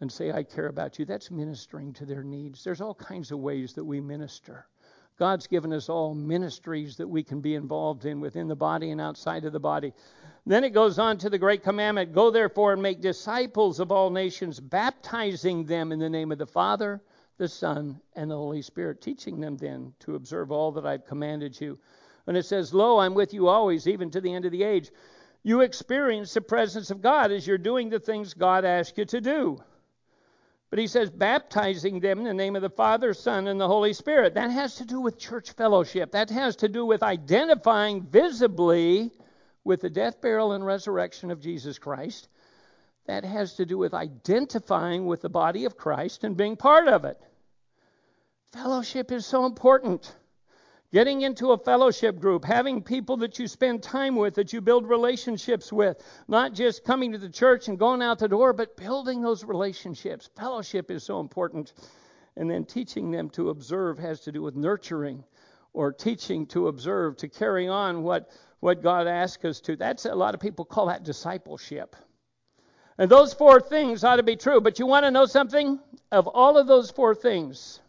and 0.00 0.10
say, 0.10 0.32
I 0.32 0.42
care 0.42 0.66
about 0.66 0.98
you. 0.98 1.04
That's 1.04 1.30
ministering 1.30 1.92
to 1.94 2.06
their 2.06 2.22
needs. 2.22 2.64
There's 2.64 2.80
all 2.80 2.94
kinds 2.94 3.30
of 3.30 3.38
ways 3.38 3.74
that 3.74 3.84
we 3.84 4.00
minister. 4.00 4.66
God's 5.18 5.46
given 5.46 5.72
us 5.72 5.88
all 5.88 6.14
ministries 6.14 6.96
that 6.96 7.08
we 7.08 7.22
can 7.22 7.40
be 7.40 7.54
involved 7.54 8.04
in 8.04 8.20
within 8.20 8.48
the 8.48 8.56
body 8.56 8.90
and 8.90 9.00
outside 9.00 9.44
of 9.44 9.52
the 9.52 9.60
body. 9.60 9.92
Then 10.46 10.64
it 10.64 10.70
goes 10.70 10.98
on 10.98 11.18
to 11.18 11.30
the 11.30 11.38
great 11.38 11.62
commandment 11.62 12.12
Go 12.12 12.30
therefore 12.30 12.72
and 12.72 12.82
make 12.82 13.00
disciples 13.00 13.78
of 13.80 13.92
all 13.92 14.10
nations, 14.10 14.58
baptizing 14.58 15.64
them 15.64 15.92
in 15.92 16.00
the 16.00 16.10
name 16.10 16.32
of 16.32 16.38
the 16.38 16.46
Father 16.46 17.00
the 17.36 17.48
Son, 17.48 18.00
and 18.14 18.30
the 18.30 18.36
Holy 18.36 18.62
Spirit, 18.62 19.00
teaching 19.00 19.40
them 19.40 19.56
then 19.56 19.92
to 20.00 20.14
observe 20.14 20.52
all 20.52 20.72
that 20.72 20.86
I've 20.86 21.06
commanded 21.06 21.60
you. 21.60 21.78
And 22.26 22.36
it 22.36 22.46
says, 22.46 22.72
Lo, 22.72 22.98
I'm 22.98 23.14
with 23.14 23.34
you 23.34 23.48
always, 23.48 23.86
even 23.86 24.10
to 24.12 24.20
the 24.20 24.32
end 24.32 24.44
of 24.44 24.52
the 24.52 24.62
age. 24.62 24.90
You 25.42 25.60
experience 25.60 26.32
the 26.32 26.40
presence 26.40 26.90
of 26.90 27.02
God 27.02 27.32
as 27.32 27.46
you're 27.46 27.58
doing 27.58 27.90
the 27.90 27.98
things 27.98 28.34
God 28.34 28.64
asked 28.64 28.96
you 28.96 29.04
to 29.06 29.20
do. 29.20 29.62
But 30.70 30.78
he 30.78 30.86
says, 30.86 31.10
baptizing 31.10 32.00
them 32.00 32.18
in 32.18 32.24
the 32.24 32.34
name 32.34 32.56
of 32.56 32.62
the 32.62 32.70
Father, 32.70 33.14
Son, 33.14 33.46
and 33.46 33.60
the 33.60 33.68
Holy 33.68 33.92
Spirit. 33.92 34.34
That 34.34 34.50
has 34.50 34.76
to 34.76 34.84
do 34.84 35.00
with 35.00 35.18
church 35.18 35.52
fellowship. 35.52 36.12
That 36.12 36.30
has 36.30 36.56
to 36.56 36.68
do 36.68 36.86
with 36.86 37.02
identifying 37.02 38.02
visibly 38.02 39.12
with 39.62 39.82
the 39.82 39.90
death, 39.90 40.20
burial, 40.20 40.52
and 40.52 40.64
resurrection 40.64 41.30
of 41.30 41.40
Jesus 41.40 41.78
Christ 41.78 42.28
that 43.06 43.24
has 43.24 43.54
to 43.54 43.66
do 43.66 43.76
with 43.76 43.94
identifying 43.94 45.06
with 45.06 45.22
the 45.22 45.28
body 45.28 45.64
of 45.64 45.76
Christ 45.76 46.24
and 46.24 46.36
being 46.36 46.56
part 46.56 46.88
of 46.88 47.04
it. 47.04 47.20
Fellowship 48.52 49.12
is 49.12 49.26
so 49.26 49.46
important. 49.46 50.14
Getting 50.92 51.22
into 51.22 51.50
a 51.50 51.58
fellowship 51.58 52.20
group, 52.20 52.44
having 52.44 52.80
people 52.80 53.16
that 53.16 53.38
you 53.38 53.48
spend 53.48 53.82
time 53.82 54.14
with, 54.14 54.34
that 54.36 54.52
you 54.52 54.60
build 54.60 54.88
relationships 54.88 55.72
with, 55.72 56.00
not 56.28 56.54
just 56.54 56.84
coming 56.84 57.10
to 57.12 57.18
the 57.18 57.28
church 57.28 57.66
and 57.66 57.78
going 57.78 58.00
out 58.00 58.20
the 58.20 58.28
door, 58.28 58.52
but 58.52 58.76
building 58.76 59.20
those 59.20 59.42
relationships. 59.44 60.30
Fellowship 60.36 60.92
is 60.92 61.02
so 61.02 61.18
important. 61.18 61.72
And 62.36 62.48
then 62.48 62.64
teaching 62.64 63.10
them 63.10 63.28
to 63.30 63.50
observe 63.50 63.98
has 63.98 64.20
to 64.20 64.32
do 64.32 64.40
with 64.40 64.54
nurturing 64.54 65.24
or 65.72 65.92
teaching 65.92 66.46
to 66.46 66.68
observe, 66.68 67.16
to 67.16 67.28
carry 67.28 67.66
on 67.66 68.04
what, 68.04 68.30
what 68.60 68.80
God 68.80 69.08
asks 69.08 69.44
us 69.44 69.60
to. 69.62 69.74
That's 69.74 70.04
a 70.04 70.14
lot 70.14 70.34
of 70.34 70.40
people 70.40 70.64
call 70.64 70.86
that 70.86 71.02
discipleship. 71.02 71.96
And 72.98 73.10
those 73.10 73.34
four 73.34 73.60
things 73.60 74.04
ought 74.04 74.16
to 74.16 74.22
be 74.22 74.36
true. 74.36 74.60
But 74.60 74.78
you 74.78 74.86
want 74.86 75.04
to 75.04 75.10
know 75.10 75.26
something? 75.26 75.80
Of 76.12 76.28
all 76.28 76.56
of 76.56 76.66
those 76.66 76.90
four 76.90 77.14
things, 77.14 77.80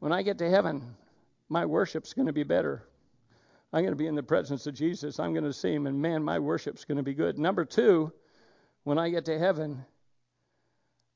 when 0.00 0.12
I 0.12 0.22
get 0.22 0.38
to 0.38 0.50
heaven, 0.50 0.96
my 1.48 1.66
worship's 1.66 2.12
going 2.12 2.26
to 2.26 2.32
be 2.32 2.42
better. 2.42 2.82
I'm 3.72 3.82
going 3.82 3.92
to 3.92 3.96
be 3.96 4.08
in 4.08 4.16
the 4.16 4.22
presence 4.22 4.66
of 4.66 4.74
Jesus. 4.74 5.20
I'm 5.20 5.32
going 5.32 5.44
to 5.44 5.52
see 5.52 5.72
him, 5.72 5.86
and 5.86 6.02
man, 6.02 6.24
my 6.24 6.40
worship's 6.40 6.84
going 6.84 6.96
to 6.96 7.04
be 7.04 7.14
good. 7.14 7.38
Number 7.38 7.64
two, 7.64 8.12
when 8.82 8.98
I 8.98 9.10
get 9.10 9.26
to 9.26 9.38
heaven, 9.38 9.84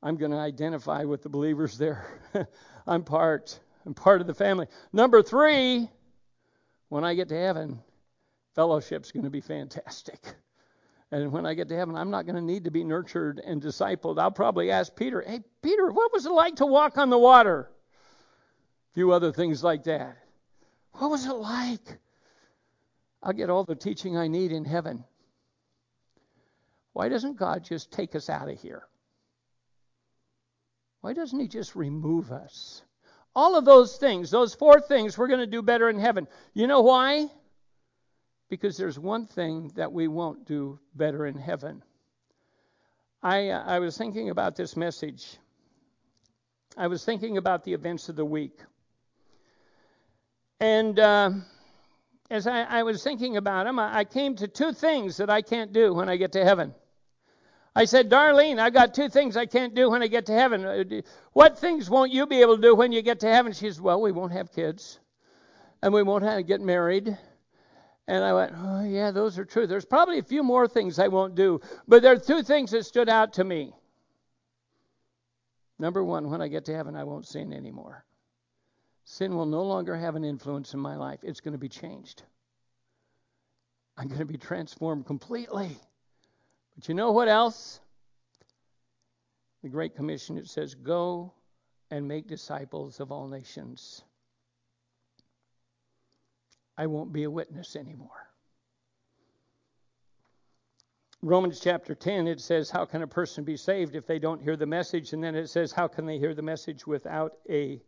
I'm 0.02 0.16
going 0.16 0.30
to 0.30 0.38
identify 0.38 1.02
with 1.02 1.22
the 1.22 1.28
believers 1.28 1.78
there. 1.78 2.06
I'm 2.86 3.02
part. 3.02 3.58
I'm 3.86 3.94
part 3.94 4.20
of 4.20 4.28
the 4.28 4.34
family. 4.34 4.66
Number 4.92 5.22
three, 5.22 5.90
when 6.90 7.04
I 7.04 7.14
get 7.14 7.28
to 7.30 7.36
heaven, 7.36 7.80
fellowship's 8.54 9.10
going 9.10 9.24
to 9.24 9.30
be 9.30 9.40
fantastic. 9.40 10.20
And 11.14 11.30
when 11.30 11.46
I 11.46 11.54
get 11.54 11.68
to 11.68 11.76
heaven, 11.76 11.94
I'm 11.94 12.10
not 12.10 12.26
going 12.26 12.34
to 12.34 12.42
need 12.42 12.64
to 12.64 12.72
be 12.72 12.82
nurtured 12.82 13.38
and 13.38 13.62
discipled. 13.62 14.18
I'll 14.18 14.32
probably 14.32 14.72
ask 14.72 14.96
Peter, 14.96 15.22
Hey, 15.24 15.42
Peter, 15.62 15.92
what 15.92 16.12
was 16.12 16.26
it 16.26 16.32
like 16.32 16.56
to 16.56 16.66
walk 16.66 16.98
on 16.98 17.08
the 17.08 17.16
water? 17.16 17.70
A 18.90 18.94
few 18.94 19.12
other 19.12 19.30
things 19.30 19.62
like 19.62 19.84
that. 19.84 20.16
What 20.94 21.12
was 21.12 21.24
it 21.24 21.34
like? 21.34 22.00
I'll 23.22 23.32
get 23.32 23.48
all 23.48 23.62
the 23.62 23.76
teaching 23.76 24.16
I 24.16 24.26
need 24.26 24.50
in 24.50 24.64
heaven. 24.64 25.04
Why 26.94 27.08
doesn't 27.08 27.36
God 27.36 27.62
just 27.62 27.92
take 27.92 28.16
us 28.16 28.28
out 28.28 28.48
of 28.48 28.60
here? 28.60 28.82
Why 31.00 31.12
doesn't 31.12 31.38
He 31.38 31.46
just 31.46 31.76
remove 31.76 32.32
us? 32.32 32.82
All 33.36 33.56
of 33.56 33.64
those 33.64 33.98
things, 33.98 34.32
those 34.32 34.52
four 34.52 34.80
things, 34.80 35.16
we're 35.16 35.28
going 35.28 35.38
to 35.38 35.46
do 35.46 35.62
better 35.62 35.88
in 35.88 36.00
heaven. 36.00 36.26
You 36.54 36.66
know 36.66 36.80
why? 36.80 37.28
Because 38.54 38.76
there's 38.76 39.00
one 39.00 39.26
thing 39.26 39.72
that 39.74 39.92
we 39.92 40.06
won't 40.06 40.46
do 40.46 40.78
better 40.94 41.26
in 41.26 41.34
heaven. 41.34 41.82
I, 43.20 43.48
uh, 43.48 43.64
I 43.66 43.80
was 43.80 43.98
thinking 43.98 44.30
about 44.30 44.54
this 44.54 44.76
message. 44.76 45.38
I 46.76 46.86
was 46.86 47.04
thinking 47.04 47.36
about 47.36 47.64
the 47.64 47.72
events 47.72 48.08
of 48.08 48.14
the 48.14 48.24
week. 48.24 48.60
And 50.60 50.96
uh, 51.00 51.32
as 52.30 52.46
I, 52.46 52.62
I, 52.62 52.84
was 52.84 53.02
thinking 53.02 53.36
about 53.36 53.64
them, 53.64 53.80
I, 53.80 53.98
I 53.98 54.04
came 54.04 54.36
to 54.36 54.46
two 54.46 54.72
things 54.72 55.16
that 55.16 55.30
I 55.30 55.42
can't 55.42 55.72
do 55.72 55.92
when 55.92 56.08
I 56.08 56.14
get 56.14 56.30
to 56.32 56.44
heaven. 56.44 56.76
I 57.74 57.86
said, 57.86 58.08
Darlene, 58.08 58.60
I've 58.60 58.72
got 58.72 58.94
two 58.94 59.08
things 59.08 59.36
I 59.36 59.46
can't 59.46 59.74
do 59.74 59.90
when 59.90 60.00
I 60.00 60.06
get 60.06 60.26
to 60.26 60.32
heaven. 60.32 60.64
Uh, 60.64 61.00
what 61.32 61.58
things 61.58 61.90
won't 61.90 62.12
you 62.12 62.24
be 62.28 62.40
able 62.40 62.54
to 62.54 62.62
do 62.62 62.76
when 62.76 62.92
you 62.92 63.02
get 63.02 63.18
to 63.20 63.32
heaven? 63.32 63.52
She 63.52 63.66
says, 63.66 63.80
Well, 63.80 64.00
we 64.00 64.12
won't 64.12 64.30
have 64.30 64.52
kids, 64.52 65.00
and 65.82 65.92
we 65.92 66.04
won't 66.04 66.22
have 66.22 66.46
get 66.46 66.60
married, 66.60 67.18
and 68.06 68.22
I 68.22 68.32
went, 68.34 68.52
oh, 68.56 68.84
yeah, 68.84 69.10
those 69.10 69.38
are 69.38 69.44
true. 69.44 69.66
There's 69.66 69.84
probably 69.84 70.18
a 70.18 70.24
few 70.24 70.42
more 70.42 70.68
things 70.68 70.98
I 70.98 71.08
won't 71.08 71.34
do, 71.34 71.60
but 71.88 72.02
there 72.02 72.12
are 72.12 72.18
two 72.18 72.42
things 72.42 72.70
that 72.72 72.84
stood 72.84 73.08
out 73.08 73.34
to 73.34 73.44
me. 73.44 73.74
Number 75.78 76.04
one, 76.04 76.30
when 76.30 76.42
I 76.42 76.48
get 76.48 76.66
to 76.66 76.74
heaven, 76.74 76.96
I 76.96 77.04
won't 77.04 77.26
sin 77.26 77.52
anymore. 77.52 78.04
Sin 79.04 79.34
will 79.36 79.46
no 79.46 79.62
longer 79.62 79.96
have 79.96 80.16
an 80.16 80.24
influence 80.24 80.74
in 80.74 80.80
my 80.80 80.96
life, 80.96 81.20
it's 81.22 81.40
going 81.40 81.52
to 81.52 81.58
be 81.58 81.68
changed. 81.68 82.22
I'm 83.96 84.08
going 84.08 84.20
to 84.20 84.24
be 84.24 84.38
transformed 84.38 85.06
completely. 85.06 85.76
But 86.74 86.88
you 86.88 86.94
know 86.94 87.12
what 87.12 87.28
else? 87.28 87.80
The 89.62 89.68
Great 89.68 89.94
Commission, 89.94 90.36
it 90.36 90.48
says, 90.48 90.74
Go 90.74 91.32
and 91.90 92.08
make 92.08 92.26
disciples 92.26 92.98
of 93.00 93.12
all 93.12 93.28
nations. 93.28 94.02
I 96.76 96.86
won't 96.86 97.12
be 97.12 97.24
a 97.24 97.30
witness 97.30 97.76
anymore. 97.76 98.28
Romans 101.22 101.60
chapter 101.60 101.94
10, 101.94 102.26
it 102.26 102.40
says, 102.40 102.70
How 102.70 102.84
can 102.84 103.02
a 103.02 103.06
person 103.06 103.44
be 103.44 103.56
saved 103.56 103.94
if 103.94 104.06
they 104.06 104.18
don't 104.18 104.42
hear 104.42 104.56
the 104.56 104.66
message? 104.66 105.12
And 105.12 105.24
then 105.24 105.34
it 105.34 105.48
says, 105.48 105.72
How 105.72 105.88
can 105.88 106.04
they 106.04 106.18
hear 106.18 106.34
the 106.34 106.42
message 106.42 106.86
without 106.86 107.32
a 107.48 107.80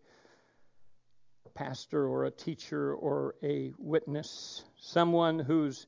pastor 1.55 2.07
or 2.07 2.25
a 2.25 2.31
teacher 2.31 2.95
or 2.95 3.35
a 3.43 3.73
witness? 3.79 4.65
Someone 4.79 5.39
who's 5.39 5.87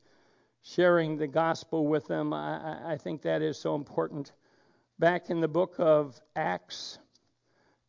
sharing 0.61 1.17
the 1.17 1.27
gospel 1.27 1.87
with 1.87 2.07
them. 2.07 2.33
I, 2.33 2.93
I 2.93 2.97
think 2.97 3.23
that 3.23 3.41
is 3.41 3.57
so 3.57 3.75
important. 3.75 4.31
Back 4.99 5.29
in 5.29 5.39
the 5.39 5.47
book 5.47 5.75
of 5.79 6.19
Acts, 6.35 6.99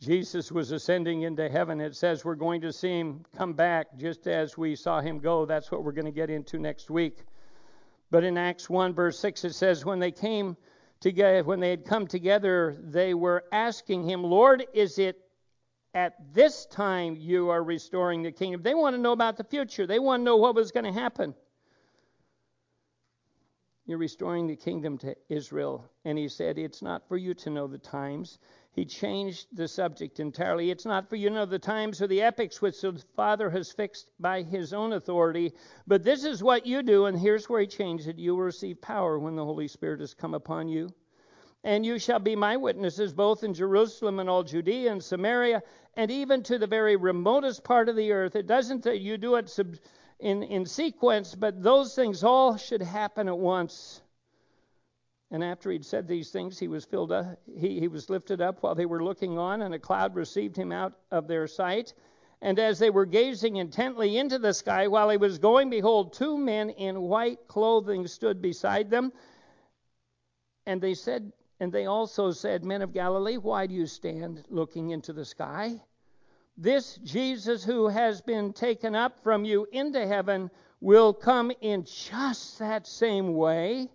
Jesus 0.01 0.51
was 0.51 0.73
ascending 0.73 1.23
into 1.23 1.47
heaven. 1.51 1.79
It 1.79 1.95
says 1.95 2.25
we're 2.25 2.35
going 2.35 2.63
to 2.63 2.73
see 2.73 2.99
him 2.99 3.23
come 3.37 3.53
back 3.53 3.99
just 3.99 4.27
as 4.27 4.57
we 4.57 4.75
saw 4.75 5.03
him 5.03 5.19
go. 5.19 5.45
That's 5.45 5.71
what 5.71 5.85
we're 5.85 5.93
going 5.93 6.07
to 6.07 6.11
get 6.11 6.31
into 6.31 6.59
next 6.59 6.89
week. 6.89 7.19
But 8.11 8.25
in 8.25 8.39
Acts 8.39 8.71
1, 8.71 8.95
verse 8.95 9.19
6, 9.19 9.45
it 9.45 9.55
says, 9.55 9.85
When 9.85 9.99
they 9.99 10.11
came 10.11 10.57
together, 11.01 11.45
when 11.45 11.61
they 11.61 11.69
had 11.69 11.85
come 11.85 12.07
together, 12.07 12.79
they 12.81 13.13
were 13.13 13.45
asking 13.53 14.09
him, 14.09 14.25
Lord, 14.25 14.65
is 14.73 14.99
it 14.99 15.21
at 15.93 16.15
this 16.33 16.65
time 16.67 17.15
you 17.15 17.51
are 17.51 17.63
restoring 17.63 18.23
the 18.23 18.33
kingdom? 18.33 18.63
They 18.63 18.75
want 18.75 18.97
to 18.97 19.03
know 19.03 19.13
about 19.13 19.37
the 19.37 19.45
future, 19.45 19.87
they 19.87 19.99
want 19.99 20.21
to 20.21 20.25
know 20.25 20.37
what 20.37 20.55
was 20.55 20.73
going 20.73 20.87
to 20.87 20.99
happen. 20.99 21.35
You're 23.87 23.99
restoring 23.99 24.47
the 24.47 24.57
kingdom 24.57 24.99
to 24.99 25.17
Israel. 25.29 25.85
And 26.05 26.17
he 26.17 26.29
said, 26.29 26.59
It's 26.59 26.81
not 26.81 27.09
for 27.09 27.17
you 27.17 27.35
to 27.35 27.51
know 27.51 27.67
the 27.67 27.79
times. 27.79 28.39
He 28.73 28.85
changed 28.85 29.49
the 29.53 29.67
subject 29.67 30.21
entirely. 30.21 30.71
It's 30.71 30.87
not 30.87 31.09
for 31.09 31.17
you 31.17 31.29
know 31.29 31.45
the 31.45 31.59
times 31.59 32.01
or 32.01 32.07
the 32.07 32.23
epochs 32.23 32.63
which 32.63 32.81
the 32.81 32.93
Father 33.17 33.51
has 33.51 33.73
fixed 33.73 34.07
by 34.21 34.43
his 34.43 34.73
own 34.73 34.93
authority, 34.93 35.53
but 35.89 36.05
this 36.05 36.25
is 36.25 36.41
what 36.41 36.67
you 36.67 36.85
do. 36.85 37.07
And 37.07 37.19
here's 37.19 37.49
where 37.49 37.61
he 37.61 37.67
changed 37.67 38.07
it 38.07 38.17
you 38.17 38.37
will 38.37 38.45
receive 38.45 38.81
power 38.81 39.19
when 39.19 39.35
the 39.35 39.45
Holy 39.45 39.67
Spirit 39.67 39.99
has 39.99 40.15
come 40.15 40.35
upon 40.35 40.69
you. 40.69 40.89
And 41.65 41.85
you 41.85 41.99
shall 41.99 42.21
be 42.21 42.37
my 42.37 42.57
witnesses 42.57 43.13
both 43.13 43.43
in 43.43 43.55
Jerusalem 43.55 44.21
and 44.21 44.31
all 44.31 44.45
Judea 44.45 44.93
and 44.93 45.03
Samaria, 45.03 45.65
and 45.95 46.11
even 46.11 46.45
to 46.45 46.57
the 46.57 46.69
very 46.69 46.95
remotest 46.95 47.65
part 47.65 47.89
of 47.89 47.97
the 47.97 48.13
earth. 48.13 48.37
It 48.37 48.47
doesn't 48.47 48.85
that 48.85 49.01
you 49.01 49.19
do 49.19 49.35
it 49.35 49.59
in, 50.21 50.45
in 50.45 50.65
sequence, 50.65 51.35
but 51.35 51.61
those 51.61 51.97
things 51.97 52.23
all 52.23 52.57
should 52.57 52.83
happen 52.83 53.27
at 53.27 53.37
once. 53.37 54.01
And 55.31 55.45
after 55.45 55.71
he'd 55.71 55.87
said 55.87 56.09
these 56.09 56.31
things, 56.31 56.59
he 56.59 56.67
was 56.67 56.85
filled 56.85 57.13
up, 57.13 57.39
he, 57.57 57.79
he 57.79 57.87
was 57.87 58.11
lifted 58.11 58.41
up 58.41 58.63
while 58.63 58.75
they 58.75 58.87
were 58.87 59.05
looking 59.05 59.39
on, 59.39 59.63
and 59.63 59.73
a 59.73 59.79
cloud 59.79 60.17
received 60.17 60.57
him 60.57 60.73
out 60.73 60.95
of 61.13 61.29
their 61.29 61.47
sight. 61.47 61.95
And 62.43 62.59
as 62.59 62.79
they 62.79 62.91
were 62.91 63.07
gazing 63.07 63.57
intently 63.57 64.17
into 64.17 64.39
the 64.39 64.55
sky 64.55 64.89
while 64.89 65.09
he 65.09 65.17
was 65.17 65.39
going, 65.39 65.71
behold, 65.71 66.15
two 66.15 66.37
men 66.37 66.71
in 66.71 67.03
white 67.03 67.47
clothing 67.47 68.07
stood 68.07 68.43
beside 68.43 68.91
them. 68.91 69.13
And 70.67 70.81
they 70.81 70.95
said, 70.95 71.33
and 71.61 71.71
they 71.71 71.87
also 71.87 72.31
said, 72.31 72.65
Men 72.65 72.81
of 72.81 72.95
Galilee, 72.95 73.37
why 73.37 73.67
do 73.67 73.75
you 73.75 73.87
stand 73.87 74.45
looking 74.49 74.91
into 74.91 75.13
the 75.13 75.27
sky? 75.27 75.83
This 76.57 76.97
Jesus 77.05 77.63
who 77.63 77.89
has 77.89 78.23
been 78.23 78.53
taken 78.53 78.95
up 78.95 79.23
from 79.23 79.45
you 79.45 79.67
into 79.71 80.07
heaven 80.07 80.51
will 80.81 81.13
come 81.13 81.53
in 81.61 81.85
just 81.85 82.59
that 82.59 82.87
same 82.87 83.35
way 83.35 83.91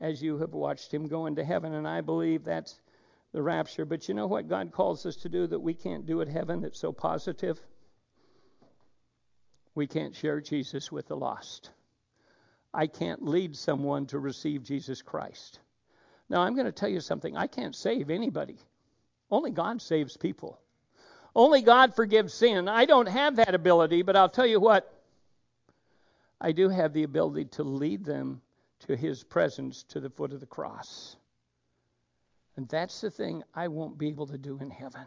as 0.00 0.22
you 0.22 0.38
have 0.38 0.52
watched 0.52 0.92
him 0.92 1.08
go 1.08 1.26
into 1.26 1.44
heaven. 1.44 1.74
And 1.74 1.86
I 1.86 2.00
believe 2.00 2.44
that's 2.44 2.80
the 3.32 3.42
rapture. 3.42 3.84
But 3.84 4.08
you 4.08 4.14
know 4.14 4.26
what 4.26 4.48
God 4.48 4.72
calls 4.72 5.06
us 5.06 5.16
to 5.16 5.28
do 5.28 5.46
that 5.46 5.60
we 5.60 5.74
can't 5.74 6.06
do 6.06 6.20
at 6.20 6.28
heaven 6.28 6.62
that's 6.62 6.80
so 6.80 6.92
positive? 6.92 7.60
We 9.74 9.86
can't 9.86 10.14
share 10.14 10.40
Jesus 10.40 10.90
with 10.90 11.08
the 11.08 11.16
lost. 11.16 11.70
I 12.72 12.86
can't 12.86 13.24
lead 13.24 13.56
someone 13.56 14.06
to 14.06 14.18
receive 14.18 14.62
Jesus 14.62 15.02
Christ. 15.02 15.58
Now, 16.28 16.42
I'm 16.42 16.54
going 16.54 16.66
to 16.66 16.72
tell 16.72 16.88
you 16.88 17.00
something. 17.00 17.36
I 17.36 17.46
can't 17.48 17.74
save 17.74 18.10
anybody. 18.10 18.58
Only 19.30 19.50
God 19.50 19.82
saves 19.82 20.16
people. 20.16 20.60
Only 21.34 21.62
God 21.62 21.94
forgives 21.94 22.34
sin. 22.34 22.68
I 22.68 22.84
don't 22.84 23.08
have 23.08 23.36
that 23.36 23.54
ability, 23.54 24.02
but 24.02 24.16
I'll 24.16 24.28
tell 24.28 24.46
you 24.46 24.60
what, 24.60 24.92
I 26.40 26.52
do 26.52 26.68
have 26.68 26.92
the 26.92 27.02
ability 27.02 27.46
to 27.56 27.62
lead 27.62 28.04
them 28.04 28.40
to 28.86 28.96
his 28.96 29.22
presence 29.22 29.82
to 29.84 30.00
the 30.00 30.10
foot 30.10 30.32
of 30.32 30.40
the 30.40 30.46
cross. 30.46 31.16
And 32.56 32.68
that's 32.68 33.00
the 33.00 33.10
thing 33.10 33.42
I 33.54 33.68
won't 33.68 33.98
be 33.98 34.08
able 34.08 34.26
to 34.26 34.38
do 34.38 34.58
in 34.60 34.70
heaven. 34.70 35.04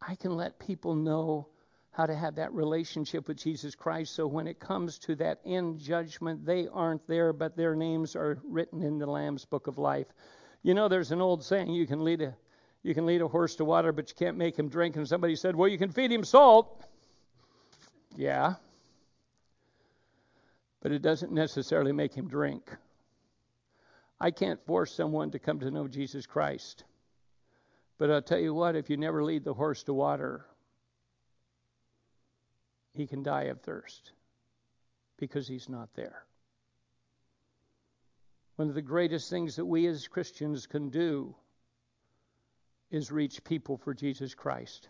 I 0.00 0.14
can 0.14 0.36
let 0.36 0.58
people 0.58 0.94
know 0.94 1.48
how 1.92 2.06
to 2.06 2.14
have 2.14 2.36
that 2.36 2.52
relationship 2.54 3.28
with 3.28 3.36
Jesus 3.36 3.74
Christ 3.74 4.14
so 4.14 4.26
when 4.26 4.46
it 4.46 4.58
comes 4.58 4.98
to 5.00 5.16
that 5.16 5.40
end 5.44 5.78
judgment, 5.78 6.46
they 6.46 6.68
aren't 6.68 7.06
there, 7.06 7.32
but 7.32 7.56
their 7.56 7.74
names 7.74 8.16
are 8.16 8.38
written 8.44 8.82
in 8.82 8.98
the 8.98 9.06
Lamb's 9.06 9.44
book 9.44 9.66
of 9.66 9.76
life. 9.76 10.06
You 10.62 10.74
know, 10.74 10.88
there's 10.88 11.12
an 11.12 11.20
old 11.20 11.44
saying 11.44 11.70
you 11.70 11.86
can 11.86 12.04
lead 12.04 12.22
a 12.22 12.34
you 12.82 12.94
can 12.94 13.04
lead 13.04 13.20
a 13.20 13.28
horse 13.28 13.56
to 13.56 13.64
water, 13.64 13.92
but 13.92 14.08
you 14.08 14.14
can't 14.16 14.38
make 14.38 14.58
him 14.58 14.68
drink. 14.68 14.96
And 14.96 15.06
somebody 15.06 15.36
said, 15.36 15.54
Well, 15.54 15.68
you 15.68 15.76
can 15.76 15.90
feed 15.90 16.10
him 16.10 16.24
salt. 16.24 16.82
Yeah. 18.16 18.54
But 20.82 20.92
it 20.92 21.02
doesn't 21.02 21.32
necessarily 21.32 21.92
make 21.92 22.14
him 22.14 22.28
drink. 22.28 22.70
I 24.18 24.30
can't 24.30 24.64
force 24.66 24.94
someone 24.94 25.30
to 25.30 25.38
come 25.38 25.60
to 25.60 25.70
know 25.70 25.88
Jesus 25.88 26.26
Christ. 26.26 26.84
But 27.98 28.10
I'll 28.10 28.22
tell 28.22 28.38
you 28.38 28.54
what, 28.54 28.76
if 28.76 28.90
you 28.90 28.96
never 28.96 29.22
lead 29.22 29.44
the 29.44 29.54
horse 29.54 29.82
to 29.84 29.94
water, 29.94 30.46
he 32.94 33.06
can 33.06 33.22
die 33.22 33.44
of 33.44 33.60
thirst 33.60 34.12
because 35.18 35.46
he's 35.46 35.68
not 35.68 35.88
there. 35.94 36.24
One 38.56 38.68
of 38.68 38.74
the 38.74 38.82
greatest 38.82 39.30
things 39.30 39.56
that 39.56 39.64
we 39.64 39.86
as 39.86 40.08
Christians 40.08 40.66
can 40.66 40.90
do 40.90 41.34
is 42.90 43.10
reach 43.10 43.44
people 43.44 43.78
for 43.78 43.94
Jesus 43.94 44.34
Christ. 44.34 44.88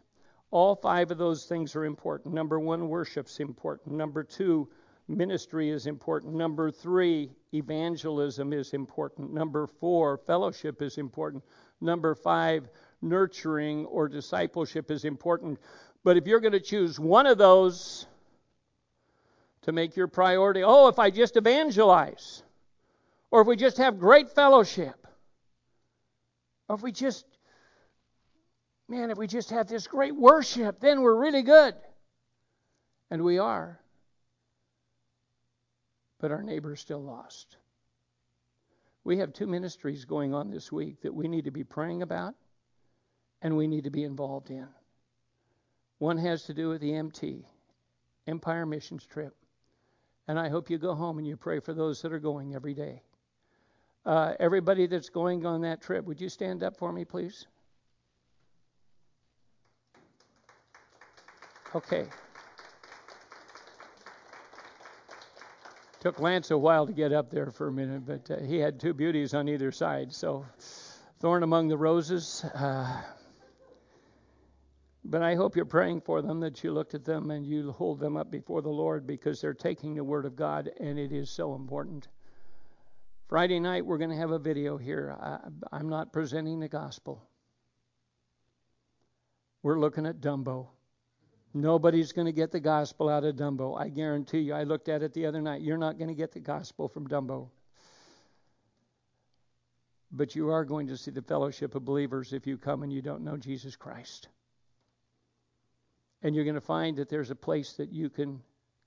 All 0.50 0.74
five 0.74 1.10
of 1.10 1.18
those 1.18 1.46
things 1.46 1.76
are 1.76 1.84
important. 1.84 2.34
Number 2.34 2.58
one, 2.58 2.88
worship's 2.88 3.38
important. 3.38 3.94
Number 3.96 4.24
two, 4.24 4.68
ministry 5.06 5.70
is 5.70 5.86
important. 5.86 6.34
Number 6.34 6.70
three, 6.70 7.30
evangelism 7.52 8.52
is 8.52 8.72
important. 8.72 9.32
Number 9.32 9.66
four, 9.66 10.18
fellowship 10.18 10.82
is 10.82 10.98
important. 10.98 11.44
Number 11.80 12.14
five, 12.14 12.68
nurturing 13.02 13.86
or 13.86 14.08
discipleship 14.08 14.90
is 14.90 15.04
important. 15.04 15.58
But 16.02 16.16
if 16.16 16.26
you're 16.26 16.40
going 16.40 16.52
to 16.52 16.60
choose 16.60 16.98
one 16.98 17.26
of 17.26 17.38
those 17.38 18.06
to 19.62 19.72
make 19.72 19.96
your 19.96 20.08
priority, 20.08 20.62
oh, 20.64 20.88
if 20.88 20.98
I 20.98 21.10
just 21.10 21.36
evangelize, 21.36 22.42
or 23.30 23.42
if 23.42 23.46
we 23.46 23.56
just 23.56 23.76
have 23.76 23.98
great 23.98 24.30
fellowship, 24.30 25.06
or 26.68 26.76
if 26.76 26.82
we 26.82 26.92
just, 26.92 27.26
man, 28.90 29.10
if 29.10 29.18
we 29.18 29.26
just 29.26 29.50
have 29.50 29.68
this 29.68 29.86
great 29.86 30.14
worship, 30.14 30.80
then 30.80 31.00
we're 31.00 31.14
really 31.14 31.42
good. 31.42 31.74
And 33.10 33.22
we 33.22 33.38
are. 33.38 33.80
But 36.18 36.32
our 36.32 36.42
neighbor's 36.42 36.80
still 36.80 37.02
lost. 37.02 37.56
We 39.04 39.18
have 39.18 39.32
two 39.32 39.46
ministries 39.46 40.04
going 40.04 40.34
on 40.34 40.50
this 40.50 40.70
week 40.70 41.00
that 41.02 41.14
we 41.14 41.28
need 41.28 41.44
to 41.44 41.50
be 41.50 41.64
praying 41.64 42.02
about 42.02 42.34
and 43.40 43.56
we 43.56 43.66
need 43.66 43.84
to 43.84 43.90
be 43.90 44.04
involved 44.04 44.50
in. 44.50 44.68
One 45.98 46.18
has 46.18 46.44
to 46.44 46.54
do 46.54 46.68
with 46.68 46.80
the 46.80 46.94
MT, 46.94 47.46
Empire 48.26 48.66
Missions 48.66 49.06
Trip. 49.06 49.34
And 50.28 50.38
I 50.38 50.48
hope 50.48 50.68
you 50.68 50.78
go 50.78 50.94
home 50.94 51.18
and 51.18 51.26
you 51.26 51.36
pray 51.36 51.60
for 51.60 51.72
those 51.72 52.02
that 52.02 52.12
are 52.12 52.18
going 52.20 52.54
every 52.54 52.74
day. 52.74 53.02
Uh, 54.04 54.34
everybody 54.38 54.86
that's 54.86 55.08
going 55.08 55.46
on 55.46 55.62
that 55.62 55.82
trip, 55.82 56.04
would 56.04 56.20
you 56.20 56.28
stand 56.28 56.62
up 56.62 56.76
for 56.76 56.92
me, 56.92 57.04
please? 57.04 57.46
Okay. 61.74 62.06
Took 66.00 66.18
Lance 66.18 66.50
a 66.50 66.58
while 66.58 66.86
to 66.86 66.92
get 66.92 67.12
up 67.12 67.30
there 67.30 67.50
for 67.50 67.68
a 67.68 67.72
minute, 67.72 68.06
but 68.06 68.30
uh, 68.30 68.42
he 68.42 68.58
had 68.58 68.80
two 68.80 68.94
beauties 68.94 69.34
on 69.34 69.48
either 69.48 69.70
side. 69.70 70.12
So, 70.12 70.46
thorn 71.20 71.42
among 71.42 71.68
the 71.68 71.76
roses. 71.76 72.42
Uh, 72.54 73.02
but 75.04 75.22
I 75.22 75.34
hope 75.34 75.56
you're 75.56 75.64
praying 75.64 76.00
for 76.00 76.22
them, 76.22 76.40
that 76.40 76.64
you 76.64 76.72
looked 76.72 76.94
at 76.94 77.04
them 77.04 77.30
and 77.30 77.46
you 77.46 77.70
hold 77.72 78.00
them 78.00 78.16
up 78.16 78.30
before 78.30 78.62
the 78.62 78.68
Lord 78.68 79.06
because 79.06 79.40
they're 79.40 79.54
taking 79.54 79.94
the 79.94 80.04
Word 80.04 80.24
of 80.24 80.34
God, 80.34 80.70
and 80.80 80.98
it 80.98 81.12
is 81.12 81.30
so 81.30 81.54
important. 81.54 82.08
Friday 83.28 83.60
night, 83.60 83.86
we're 83.86 83.98
going 83.98 84.10
to 84.10 84.16
have 84.16 84.32
a 84.32 84.38
video 84.38 84.76
here. 84.76 85.16
I, 85.20 85.78
am 85.78 85.88
not 85.88 86.12
presenting 86.12 86.58
the 86.58 86.68
gospel. 86.68 87.22
We're 89.62 89.78
looking 89.78 90.06
at 90.06 90.20
Dumbo. 90.20 90.68
Nobody's 91.52 92.12
going 92.12 92.26
to 92.26 92.32
get 92.32 92.52
the 92.52 92.60
gospel 92.60 93.08
out 93.08 93.24
of 93.24 93.34
Dumbo. 93.34 93.78
I 93.78 93.88
guarantee 93.88 94.38
you. 94.38 94.54
I 94.54 94.62
looked 94.62 94.88
at 94.88 95.02
it 95.02 95.12
the 95.14 95.26
other 95.26 95.40
night. 95.40 95.62
You're 95.62 95.78
not 95.78 95.98
going 95.98 96.08
to 96.08 96.14
get 96.14 96.32
the 96.32 96.40
gospel 96.40 96.88
from 96.88 97.08
Dumbo. 97.08 97.48
But 100.12 100.36
you 100.36 100.50
are 100.50 100.64
going 100.64 100.86
to 100.88 100.96
see 100.96 101.10
the 101.10 101.22
fellowship 101.22 101.74
of 101.74 101.84
believers 101.84 102.32
if 102.32 102.46
you 102.46 102.56
come 102.56 102.82
and 102.82 102.92
you 102.92 103.02
don't 103.02 103.24
know 103.24 103.36
Jesus 103.36 103.74
Christ. 103.74 104.28
And 106.22 106.34
you're 106.34 106.44
going 106.44 106.54
to 106.54 106.60
find 106.60 106.98
that 106.98 107.08
there's 107.08 107.30
a 107.30 107.36
place 107.36 107.72
that 107.74 107.92
you 107.92 108.10
can 108.10 108.40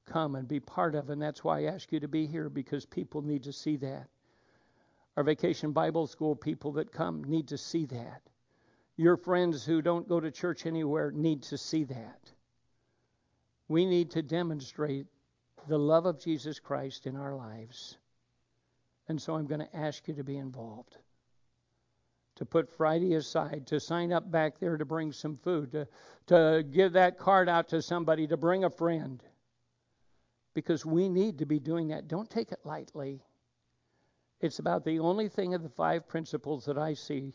come 0.05 0.35
and 0.35 0.47
be 0.47 0.59
part 0.59 0.95
of. 0.95 1.09
And 1.09 1.21
that's 1.21 1.43
why 1.43 1.61
I 1.61 1.73
ask 1.73 1.91
you 1.91 1.99
to 1.99 2.07
be 2.07 2.27
here 2.27 2.49
because 2.49 2.85
people 2.85 3.21
need 3.21 3.43
to 3.43 3.53
see 3.53 3.77
that. 3.77 4.07
Our 5.17 5.23
vacation 5.23 5.73
Bible 5.73 6.07
school 6.07 6.35
people 6.35 6.73
that 6.73 6.91
come 6.91 7.23
need 7.25 7.49
to 7.49 7.57
see 7.57 7.85
that. 7.87 8.21
Your 8.95 9.17
friends 9.17 9.65
who 9.65 9.81
don't 9.81 10.07
go 10.07 10.19
to 10.19 10.31
church 10.31 10.65
anywhere 10.65 11.11
need 11.11 11.43
to 11.43 11.57
see 11.57 11.83
that. 11.85 12.32
We 13.67 13.85
need 13.85 14.11
to 14.11 14.21
demonstrate 14.21 15.07
the 15.67 15.77
love 15.77 16.05
of 16.05 16.19
Jesus 16.19 16.59
Christ 16.59 17.07
in 17.07 17.15
our 17.15 17.35
lives. 17.35 17.97
And 19.07 19.21
so 19.21 19.35
I'm 19.35 19.47
going 19.47 19.61
to 19.61 19.75
ask 19.75 20.07
you 20.07 20.13
to 20.15 20.23
be 20.23 20.37
involved. 20.37 20.97
To 22.37 22.45
put 22.45 22.69
Friday 22.69 23.13
aside, 23.13 23.67
to 23.67 23.79
sign 23.79 24.11
up 24.11 24.31
back 24.31 24.59
there 24.59 24.77
to 24.77 24.85
bring 24.85 25.11
some 25.11 25.37
food, 25.37 25.71
to, 25.73 25.87
to 26.27 26.63
give 26.63 26.93
that 26.93 27.17
card 27.17 27.47
out 27.47 27.69
to 27.69 27.81
somebody, 27.81 28.27
to 28.27 28.37
bring 28.37 28.63
a 28.63 28.69
friend. 28.69 29.23
Because 30.53 30.85
we 30.85 31.09
need 31.09 31.39
to 31.39 31.45
be 31.45 31.59
doing 31.59 31.89
that. 31.89 32.07
Don't 32.07 32.29
take 32.29 32.51
it 32.51 32.59
lightly. 32.63 33.21
It's 34.41 34.59
about 34.59 34.83
the 34.83 34.99
only 34.99 35.29
thing 35.29 35.53
of 35.53 35.63
the 35.63 35.69
five 35.69 36.07
principles 36.07 36.65
that 36.65 36.77
I 36.77 36.95
see 36.95 37.33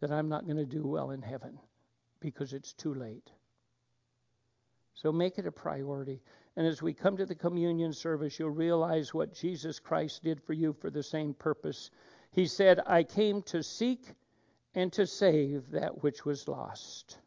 that 0.00 0.10
I'm 0.10 0.28
not 0.28 0.44
going 0.44 0.56
to 0.56 0.64
do 0.64 0.86
well 0.86 1.10
in 1.10 1.22
heaven 1.22 1.58
because 2.20 2.52
it's 2.52 2.72
too 2.72 2.94
late. 2.94 3.30
So 5.00 5.12
make 5.12 5.38
it 5.38 5.46
a 5.46 5.52
priority. 5.52 6.20
And 6.56 6.66
as 6.66 6.82
we 6.82 6.92
come 6.92 7.16
to 7.18 7.26
the 7.26 7.34
communion 7.36 7.92
service, 7.92 8.36
you'll 8.36 8.50
realize 8.50 9.14
what 9.14 9.32
Jesus 9.32 9.78
Christ 9.78 10.24
did 10.24 10.42
for 10.42 10.54
you 10.54 10.72
for 10.72 10.90
the 10.90 11.04
same 11.04 11.34
purpose. 11.34 11.90
He 12.32 12.46
said, 12.46 12.80
I 12.84 13.04
came 13.04 13.42
to 13.42 13.62
seek 13.62 14.04
and 14.74 14.92
to 14.94 15.06
save 15.06 15.70
that 15.70 16.02
which 16.02 16.24
was 16.24 16.48
lost. 16.48 17.18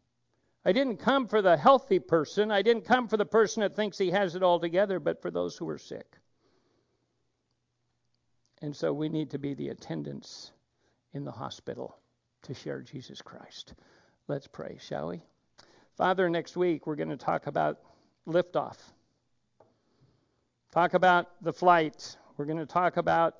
I 0.65 0.73
didn't 0.73 0.97
come 0.97 1.29
for 1.29 1.41
the 1.41 1.55
healthy 1.55 1.99
person. 1.99 2.51
I 2.51 2.61
didn't 2.61 2.83
come 2.83 3.07
for 3.07 3.15
the 3.15 3.25
person 3.25 3.61
that 3.61 3.73
thinks 3.73 3.97
he 3.97 4.11
has 4.11 4.35
it 4.35 4.43
all 4.43 4.59
together, 4.59 4.99
but 4.99 5.21
for 5.21 5.31
those 5.31 5.55
who 5.55 5.69
are 5.69 5.77
sick. 5.77 6.17
And 8.61 8.75
so 8.75 8.91
we 8.91 9.07
need 9.07 9.31
to 9.31 9.39
be 9.39 9.53
the 9.53 9.69
attendants 9.69 10.51
in 11.13 11.23
the 11.23 11.31
hospital 11.31 11.97
to 12.43 12.53
share 12.53 12.81
Jesus 12.81 13.21
Christ. 13.21 13.75
Let's 14.27 14.47
pray, 14.47 14.77
shall 14.81 15.07
we? 15.07 15.23
Father, 16.01 16.31
next 16.31 16.57
week 16.57 16.87
we're 16.87 16.95
going 16.95 17.09
to 17.09 17.15
talk 17.15 17.45
about 17.45 17.77
liftoff. 18.27 18.75
Talk 20.71 20.95
about 20.95 21.27
the 21.43 21.53
flight. 21.53 22.17
We're 22.37 22.45
going 22.45 22.57
to 22.57 22.65
talk 22.65 22.97
about 22.97 23.35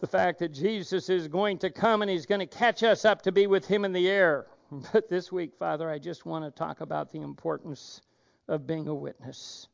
the 0.00 0.08
fact 0.08 0.40
that 0.40 0.48
Jesus 0.48 1.08
is 1.08 1.28
going 1.28 1.58
to 1.58 1.70
come 1.70 2.02
and 2.02 2.10
he's 2.10 2.26
going 2.26 2.40
to 2.40 2.46
catch 2.46 2.82
us 2.82 3.04
up 3.04 3.22
to 3.22 3.30
be 3.30 3.46
with 3.46 3.68
him 3.68 3.84
in 3.84 3.92
the 3.92 4.08
air. 4.08 4.46
But 4.92 5.08
this 5.08 5.30
week, 5.30 5.54
Father, 5.54 5.88
I 5.88 6.00
just 6.00 6.26
want 6.26 6.44
to 6.44 6.50
talk 6.50 6.80
about 6.80 7.12
the 7.12 7.20
importance 7.20 8.00
of 8.48 8.66
being 8.66 8.88
a 8.88 8.94
witness. 8.94 9.68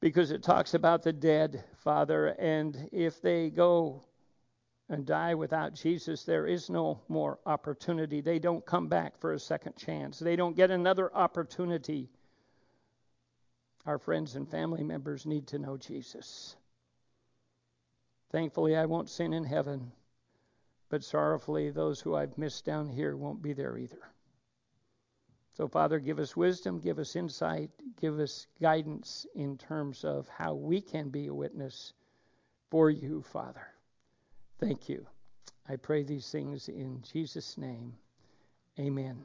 Because 0.00 0.30
it 0.30 0.42
talks 0.42 0.72
about 0.72 1.02
the 1.02 1.12
dead, 1.12 1.62
Father, 1.76 2.28
and 2.38 2.88
if 2.90 3.20
they 3.20 3.50
go 3.50 4.02
and 4.88 5.04
die 5.04 5.34
without 5.34 5.74
Jesus, 5.74 6.24
there 6.24 6.46
is 6.46 6.70
no 6.70 7.00
more 7.08 7.38
opportunity. 7.44 8.20
They 8.20 8.38
don't 8.38 8.64
come 8.64 8.88
back 8.88 9.18
for 9.18 9.32
a 9.32 9.38
second 9.38 9.76
chance, 9.76 10.18
they 10.18 10.36
don't 10.36 10.56
get 10.56 10.70
another 10.70 11.14
opportunity. 11.14 12.08
Our 13.84 13.98
friends 13.98 14.34
and 14.34 14.50
family 14.50 14.82
members 14.82 15.26
need 15.26 15.46
to 15.48 15.60
know 15.60 15.76
Jesus. 15.76 16.56
Thankfully, 18.30 18.76
I 18.76 18.86
won't 18.86 19.08
sin 19.08 19.32
in 19.32 19.44
heaven, 19.44 19.92
but 20.88 21.04
sorrowfully, 21.04 21.70
those 21.70 22.00
who 22.00 22.16
I've 22.16 22.36
missed 22.36 22.64
down 22.64 22.88
here 22.88 23.16
won't 23.16 23.42
be 23.42 23.52
there 23.52 23.78
either. 23.78 24.10
So, 25.52 25.68
Father, 25.68 26.00
give 26.00 26.18
us 26.18 26.36
wisdom, 26.36 26.80
give 26.80 26.98
us 26.98 27.16
insight, 27.16 27.70
give 28.00 28.18
us 28.18 28.46
guidance 28.60 29.26
in 29.34 29.56
terms 29.56 30.04
of 30.04 30.28
how 30.28 30.54
we 30.54 30.80
can 30.80 31.08
be 31.08 31.28
a 31.28 31.34
witness 31.34 31.92
for 32.70 32.90
you, 32.90 33.22
Father. 33.22 33.66
Thank 34.58 34.88
you. 34.88 35.06
I 35.68 35.76
pray 35.76 36.02
these 36.02 36.30
things 36.30 36.68
in 36.68 37.02
Jesus' 37.02 37.58
name. 37.58 37.94
Amen. 38.78 39.24